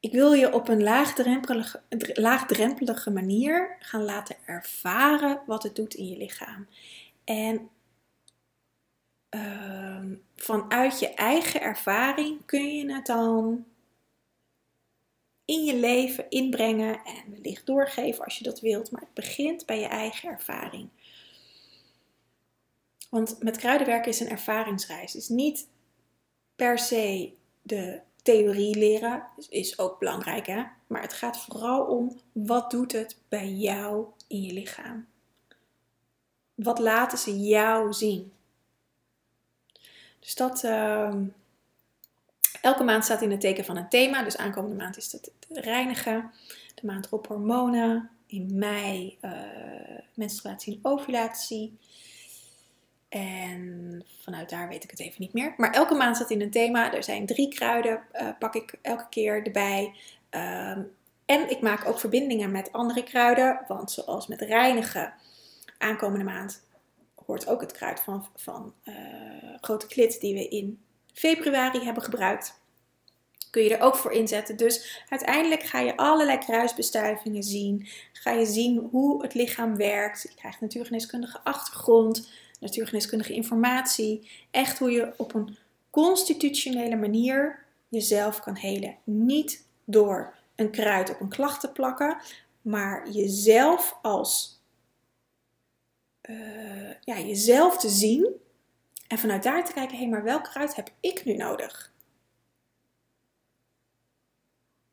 ik 0.00 0.12
wil 0.12 0.32
je 0.32 0.52
op 0.52 0.68
een 0.68 0.82
laagdrempelige, 2.14 3.10
manier 3.10 3.76
gaan 3.78 4.04
laten 4.04 4.36
ervaren 4.44 5.40
wat 5.46 5.62
het 5.62 5.76
doet 5.76 5.94
in 5.94 6.08
je 6.08 6.16
lichaam. 6.16 6.66
En 7.24 7.68
ehm, 9.28 10.14
vanuit 10.36 10.98
je 10.98 11.14
eigen 11.14 11.60
ervaring 11.60 12.46
kun 12.46 12.76
je 12.76 12.92
het 12.92 13.06
dan 13.06 13.64
in 15.44 15.64
je 15.64 15.76
leven 15.76 16.30
inbrengen 16.30 17.00
en 17.04 17.30
wellicht 17.30 17.66
doorgeven 17.66 18.24
als 18.24 18.38
je 18.38 18.44
dat 18.44 18.60
wilt. 18.60 18.90
Maar 18.90 19.00
het 19.00 19.14
begint 19.14 19.66
bij 19.66 19.80
je 19.80 19.86
eigen 19.86 20.28
ervaring. 20.28 20.88
Want 23.10 23.42
met 23.42 23.56
kruidenwerken 23.56 24.10
is 24.10 24.20
een 24.20 24.28
ervaringsreis. 24.28 25.12
Het 25.12 25.22
is 25.22 25.28
niet 25.28 25.68
per 26.56 26.78
se 26.78 27.32
de 27.62 28.00
theorie 28.22 28.78
leren, 28.78 29.26
is 29.48 29.78
ook 29.78 29.98
belangrijk 29.98 30.46
hè. 30.46 30.64
Maar 30.86 31.02
het 31.02 31.12
gaat 31.12 31.40
vooral 31.40 31.84
om 31.84 32.20
wat 32.32 32.70
doet 32.70 32.92
het 32.92 33.16
bij 33.28 33.52
jou 33.52 34.06
in 34.26 34.42
je 34.42 34.52
lichaam. 34.52 35.06
Wat 36.54 36.78
laten 36.78 37.18
ze 37.18 37.40
jou 37.40 37.92
zien? 37.92 38.32
Dus 40.20 40.34
dat, 40.34 40.64
uh, 40.64 41.14
elke 42.60 42.84
maand 42.84 43.04
staat 43.04 43.22
in 43.22 43.30
het 43.30 43.40
teken 43.40 43.64
van 43.64 43.76
een 43.76 43.88
thema. 43.88 44.22
Dus 44.22 44.36
aankomende 44.36 44.76
maand 44.76 44.96
is 44.96 45.12
het 45.12 45.30
reinigen. 45.48 46.30
De 46.74 46.86
maand 46.86 47.06
erop 47.06 47.26
hormonen. 47.26 48.10
In 48.26 48.58
mei 48.58 49.18
uh, 49.22 49.32
menstruatie 50.14 50.74
en 50.74 50.90
ovulatie. 50.90 51.78
En 53.16 54.04
vanuit 54.22 54.50
daar 54.50 54.68
weet 54.68 54.84
ik 54.84 54.90
het 54.90 55.00
even 55.00 55.16
niet 55.18 55.32
meer. 55.32 55.54
Maar 55.56 55.70
elke 55.70 55.94
maand 55.94 56.16
staat 56.16 56.30
in 56.30 56.40
een 56.40 56.50
thema. 56.50 56.94
Er 56.94 57.04
zijn 57.04 57.26
drie 57.26 57.48
kruiden, 57.48 58.02
uh, 58.14 58.28
pak 58.38 58.54
ik 58.54 58.78
elke 58.82 59.06
keer 59.08 59.46
erbij. 59.46 59.94
Um, 60.30 60.90
en 61.26 61.50
ik 61.50 61.60
maak 61.60 61.88
ook 61.88 61.98
verbindingen 61.98 62.50
met 62.50 62.72
andere 62.72 63.02
kruiden. 63.02 63.60
Want 63.68 63.90
zoals 63.90 64.26
met 64.26 64.40
reinigen, 64.40 65.14
aankomende 65.78 66.24
maand 66.24 66.64
hoort 67.26 67.48
ook 67.48 67.60
het 67.60 67.72
kruid 67.72 68.00
van, 68.00 68.26
van 68.36 68.74
uh, 68.84 68.94
grote 69.60 69.86
klit 69.86 70.20
die 70.20 70.34
we 70.34 70.48
in 70.48 70.80
februari 71.12 71.84
hebben 71.84 72.02
gebruikt. 72.02 72.60
Kun 73.50 73.62
je 73.62 73.76
er 73.76 73.84
ook 73.84 73.96
voor 73.96 74.12
inzetten. 74.12 74.56
Dus 74.56 75.04
uiteindelijk 75.08 75.62
ga 75.62 75.80
je 75.80 75.96
allerlei 75.96 76.38
kruisbestuivingen 76.38 77.42
zien. 77.42 77.88
Ga 78.12 78.30
je 78.30 78.46
zien 78.46 78.88
hoe 78.90 79.22
het 79.22 79.34
lichaam 79.34 79.76
werkt. 79.76 80.22
Je 80.22 80.34
krijgt 80.34 80.60
natuurgeneeskundige 80.60 81.40
achtergrond 81.42 82.28
natuurgeneeskundige 82.60 83.32
informatie. 83.32 84.30
Echt 84.50 84.78
hoe 84.78 84.90
je 84.90 85.12
op 85.16 85.34
een 85.34 85.56
constitutionele 85.90 86.96
manier 86.96 87.64
jezelf 87.88 88.40
kan 88.40 88.56
helen. 88.56 88.96
Niet 89.04 89.66
door 89.84 90.34
een 90.54 90.70
kruid 90.70 91.10
op 91.10 91.20
een 91.20 91.28
klacht 91.28 91.60
te 91.60 91.72
plakken, 91.72 92.16
maar 92.62 93.08
jezelf 93.10 93.98
als 94.02 94.60
uh, 96.22 96.92
ja, 97.00 97.18
jezelf 97.18 97.78
te 97.78 97.88
zien 97.88 98.34
en 99.08 99.18
vanuit 99.18 99.42
daar 99.42 99.64
te 99.64 99.72
kijken, 99.72 99.98
hé, 99.98 100.06
maar 100.06 100.22
welk 100.22 100.44
kruid 100.44 100.74
heb 100.74 100.90
ik 101.00 101.24
nu 101.24 101.36
nodig? 101.36 101.92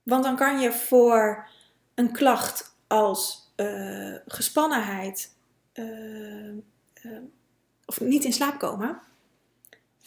Want 0.04 0.24
dan 0.24 0.36
kan 0.36 0.60
je 0.60 0.72
voor 0.72 1.50
een 1.94 2.12
klacht 2.12 2.76
als 2.88 3.52
uh, 3.56 4.16
gespannenheid, 4.26 5.36
uh, 5.74 6.58
of 7.86 8.00
niet 8.00 8.24
in 8.24 8.34
slaap 8.34 8.60
komen, 8.60 9.02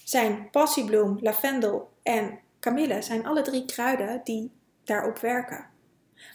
zijn 0.05 0.51
passiebloem, 0.51 1.19
lavendel 1.21 1.91
en 2.03 2.39
kamille 2.59 3.03
zijn 3.03 3.27
alle 3.27 3.43
drie 3.43 3.65
kruiden 3.65 4.21
die 4.25 4.51
daarop 4.85 5.19
werken. 5.19 5.67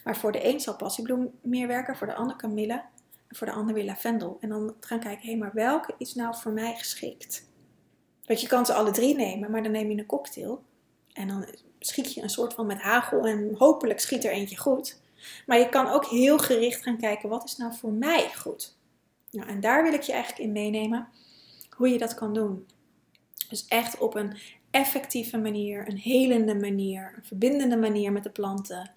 Maar 0.04 0.18
voor 0.18 0.32
de 0.32 0.48
een 0.48 0.60
zal 0.60 0.76
passiebloem 0.76 1.32
meer 1.42 1.68
werken, 1.68 1.96
voor 1.96 2.08
de 2.08 2.14
ander 2.14 2.36
kamille 2.36 2.84
en 3.28 3.36
voor 3.36 3.48
de 3.48 3.54
ander 3.54 3.74
weer 3.74 3.86
lavendel. 3.86 4.38
En 4.42 4.50
dan 4.50 4.76
gaan 4.80 5.00
kijken, 5.00 5.30
hé, 5.30 5.36
maar 5.36 5.54
welke 5.54 5.94
is 5.98 6.16
nou 6.16 6.36
voor 6.36 6.52
mij 6.52 6.76
geschikt? 6.76 7.50
Want 8.26 8.42
je 8.42 8.48
kan 8.48 8.66
ze 8.66 8.74
alle 8.74 8.92
drie 8.92 9.16
nemen, 9.16 9.52
maar 9.52 9.64
dan 9.64 9.72
neem 9.72 9.92
je 9.92 9.98
een 9.98 10.06
cocktail 10.06 10.64
en 11.14 11.28
dan 11.28 11.46
schiet 11.80 12.14
je 12.14 12.22
een 12.22 12.30
soort 12.30 12.54
van 12.54 12.66
met 12.66 12.82
hagel 12.82 13.28
en 13.28 13.56
hopelijk 13.58 14.00
schiet 14.00 14.24
er 14.24 14.32
eentje 14.32 14.58
goed. 14.58 15.00
Maar 15.46 15.60
je 15.60 15.70
kan 15.70 15.88
ook 15.88 16.06
heel 16.06 16.38
gericht 16.38 16.84
gaan 16.84 16.98
kijken, 16.98 17.30
wat 17.30 17.44
is 17.44 17.58
nou 17.58 17.74
voor 17.74 17.92
mij 17.92 18.32
goed? 18.36 18.76
Nou, 19.32 19.50
en 19.50 19.60
daar 19.60 19.84
wil 19.84 19.94
ik 19.94 20.02
je 20.02 20.12
eigenlijk 20.12 20.44
in 20.44 20.52
meenemen 20.52 21.08
hoe 21.76 21.90
je 21.90 21.98
dat 21.98 22.14
kan 22.14 22.34
doen. 22.34 22.68
Dus 23.50 23.66
echt 23.68 23.98
op 23.98 24.16
een 24.16 24.38
effectieve 24.72 25.38
manier, 25.38 25.88
een 25.88 25.98
helende 25.98 26.56
manier, 26.56 27.14
een 27.16 27.26
verbindende 27.26 27.78
manier 27.78 28.12
met 28.12 28.24
de 28.24 28.30
planten 28.30 28.92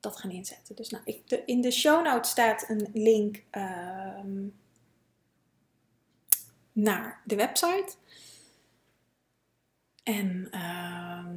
dat 0.00 0.16
gaan 0.16 0.30
inzetten. 0.30 0.76
Dus 0.76 0.88
nou, 0.90 1.02
ik, 1.04 1.42
in 1.46 1.60
de 1.60 1.70
show 1.70 2.04
notes 2.04 2.30
staat 2.30 2.68
een 2.68 2.88
link 2.92 3.42
ehm, 3.50 4.46
naar 6.72 7.20
de 7.24 7.36
website. 7.36 7.94
En 10.02 10.48
ehm, 10.50 11.34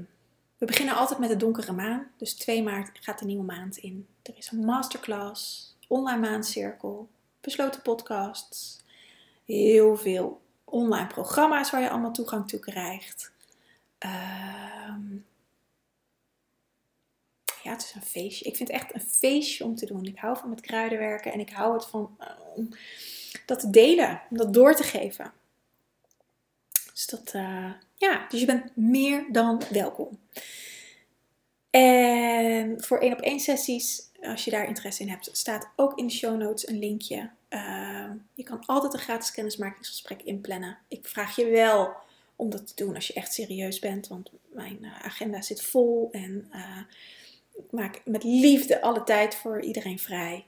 we 0.57 0.65
beginnen 0.65 0.95
altijd 0.95 1.19
met 1.19 1.29
de 1.29 1.37
donkere 1.37 1.71
maan. 1.71 2.11
Dus 2.17 2.33
2 2.33 2.63
maart 2.63 2.89
gaat 2.93 3.19
de 3.19 3.25
nieuwe 3.25 3.43
maand 3.43 3.77
in. 3.77 4.07
Er 4.21 4.37
is 4.37 4.51
een 4.51 4.65
masterclass, 4.65 5.75
online 5.87 6.29
maancirkel, 6.29 7.09
besloten 7.41 7.81
podcasts, 7.81 8.83
heel 9.45 9.97
veel 9.97 10.41
online 10.63 11.07
programma's 11.07 11.71
waar 11.71 11.81
je 11.81 11.89
allemaal 11.89 12.11
toegang 12.11 12.47
toe 12.47 12.59
krijgt. 12.59 13.31
Ehm, 13.97 15.13
ja, 17.63 17.71
het 17.71 17.81
is 17.81 17.93
een 17.95 18.01
feestje. 18.01 18.45
Ik 18.45 18.55
vind 18.55 18.71
het 18.71 18.81
echt 18.81 18.93
een 18.93 19.01
feestje 19.01 19.63
om 19.63 19.75
te 19.75 19.85
doen. 19.85 20.05
Ik 20.05 20.17
hou 20.17 20.37
van 20.37 20.49
met 20.49 20.61
kruiden 20.61 20.97
werken 20.97 21.31
en 21.31 21.39
ik 21.39 21.49
hou 21.49 21.73
het 21.73 21.85
van 21.85 22.17
om 22.55 22.69
dat 23.45 23.59
te 23.59 23.69
delen, 23.69 24.21
om 24.29 24.37
dat 24.37 24.53
door 24.53 24.75
te 24.75 24.83
geven. 24.83 25.33
Dus 26.93 27.07
dat, 27.07 27.33
uh, 27.35 27.71
ja, 27.95 28.25
dus 28.29 28.39
je 28.39 28.45
bent 28.45 28.75
meer 28.75 29.25
dan 29.31 29.61
welkom. 29.69 30.19
En 31.69 32.83
voor 32.83 32.97
één 32.97 33.13
op 33.13 33.19
één 33.19 33.39
sessies, 33.39 34.09
als 34.21 34.45
je 34.45 34.51
daar 34.51 34.67
interesse 34.67 35.01
in 35.01 35.09
hebt, 35.09 35.29
staat 35.31 35.69
ook 35.75 35.97
in 35.97 36.07
de 36.07 36.13
show 36.13 36.37
notes 36.37 36.67
een 36.67 36.79
linkje 36.79 37.29
Ehm, 37.51 38.15
je 38.33 38.43
kan 38.43 38.65
altijd 38.65 38.93
een 38.93 38.99
gratis 38.99 39.31
kennismakingsgesprek 39.31 40.21
inplannen. 40.21 40.77
Ik 40.87 41.07
vraag 41.07 41.35
je 41.35 41.49
wel 41.49 41.93
om 42.35 42.49
dat 42.49 42.67
te 42.67 42.83
doen 42.85 42.95
als 42.95 43.07
je 43.07 43.13
echt 43.13 43.33
serieus 43.33 43.79
bent, 43.79 44.07
want 44.07 44.31
mijn 44.53 44.77
uh, 44.81 45.05
agenda 45.05 45.41
zit 45.41 45.61
vol 45.61 46.09
en 46.11 46.51
uh, 46.53 46.77
ik 47.53 47.71
maak 47.71 48.01
met 48.05 48.23
liefde 48.23 48.81
alle 48.81 49.03
tijd 49.03 49.35
voor 49.35 49.61
iedereen 49.61 49.99
vrij. 49.99 50.45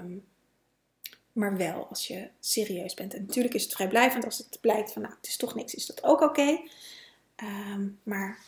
Um, 0.00 0.24
maar 1.32 1.56
wel 1.56 1.86
als 1.88 2.06
je 2.06 2.28
serieus 2.40 2.94
bent. 2.94 3.14
En 3.14 3.24
natuurlijk 3.26 3.54
is 3.54 3.62
het 3.62 3.72
vrijblijvend 3.72 4.24
als 4.24 4.38
het 4.38 4.58
blijkt 4.60 4.92
van 4.92 5.02
nou, 5.02 5.14
het 5.14 5.26
is 5.26 5.36
toch 5.36 5.54
niks, 5.54 5.74
is 5.74 5.86
dat 5.86 6.04
ook 6.04 6.20
oké. 6.20 6.60
Um, 7.42 8.00
maar 8.02 8.38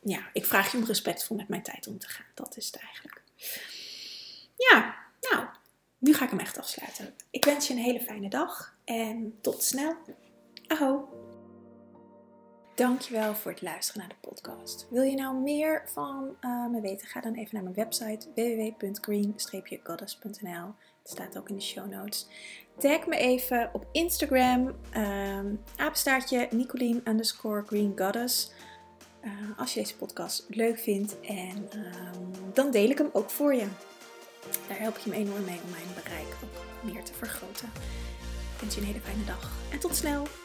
ja, 0.00 0.30
ik 0.32 0.46
vraag 0.46 0.72
je 0.72 0.78
om 0.78 0.84
respectvol 0.84 1.36
met 1.36 1.48
mijn 1.48 1.62
tijd 1.62 1.86
om 1.86 1.98
te 1.98 2.08
gaan. 2.08 2.26
Dat 2.34 2.56
is 2.56 2.66
het 2.66 2.76
eigenlijk. 2.76 3.22
Ja, 4.56 5.01
nu 6.02 6.14
ga 6.14 6.24
ik 6.24 6.30
hem 6.30 6.38
echt 6.38 6.58
afsluiten. 6.58 7.14
Ik 7.30 7.44
wens 7.44 7.66
je 7.66 7.74
een 7.74 7.80
hele 7.80 8.00
fijne 8.00 8.28
dag 8.28 8.76
en 8.84 9.34
tot 9.40 9.62
snel. 9.62 9.94
Aho! 10.66 11.08
Dankjewel 12.74 13.34
voor 13.34 13.50
het 13.50 13.62
luisteren 13.62 14.00
naar 14.00 14.10
de 14.10 14.16
podcast. 14.28 14.86
Wil 14.90 15.02
je 15.02 15.16
nou 15.16 15.36
meer 15.36 15.82
van 15.86 16.36
uh, 16.40 16.66
me 16.66 16.80
weten? 16.80 17.06
Ga 17.06 17.20
dan 17.20 17.34
even 17.34 17.50
naar 17.52 17.62
mijn 17.62 17.74
website 17.74 18.28
www.green-goddess.nl. 18.34 20.74
Het 21.02 21.10
staat 21.10 21.38
ook 21.38 21.48
in 21.48 21.54
de 21.54 21.62
show 21.62 21.90
notes. 21.90 22.28
Tag 22.78 23.06
me 23.06 23.16
even 23.16 23.70
op 23.72 23.86
Instagram, 23.92 24.66
um, 24.96 25.62
apenstaartje 25.76 26.48
Nicolien 26.50 27.00
underscore 27.04 27.62
Green 27.66 27.92
Goddess. 27.96 28.52
Uh, 29.24 29.58
als 29.58 29.74
je 29.74 29.80
deze 29.80 29.96
podcast 29.96 30.46
leuk 30.48 30.78
vindt 30.78 31.20
en 31.20 31.56
um, 31.56 32.30
dan 32.52 32.70
deel 32.70 32.90
ik 32.90 32.98
hem 32.98 33.10
ook 33.12 33.30
voor 33.30 33.54
je. 33.54 33.66
Daar 34.68 34.78
help 34.78 34.98
je 34.98 35.10
me 35.10 35.16
enorm 35.16 35.44
mee 35.44 35.60
om 35.64 35.70
mijn 35.70 36.02
bereik 36.02 36.26
ook 36.42 36.92
meer 36.92 37.04
te 37.04 37.12
vergroten. 37.12 37.70
Ik 38.54 38.60
wens 38.60 38.74
je 38.74 38.80
een 38.80 38.86
hele 38.86 39.00
fijne 39.00 39.24
dag 39.24 39.50
en 39.70 39.78
tot 39.78 39.96
snel! 39.96 40.41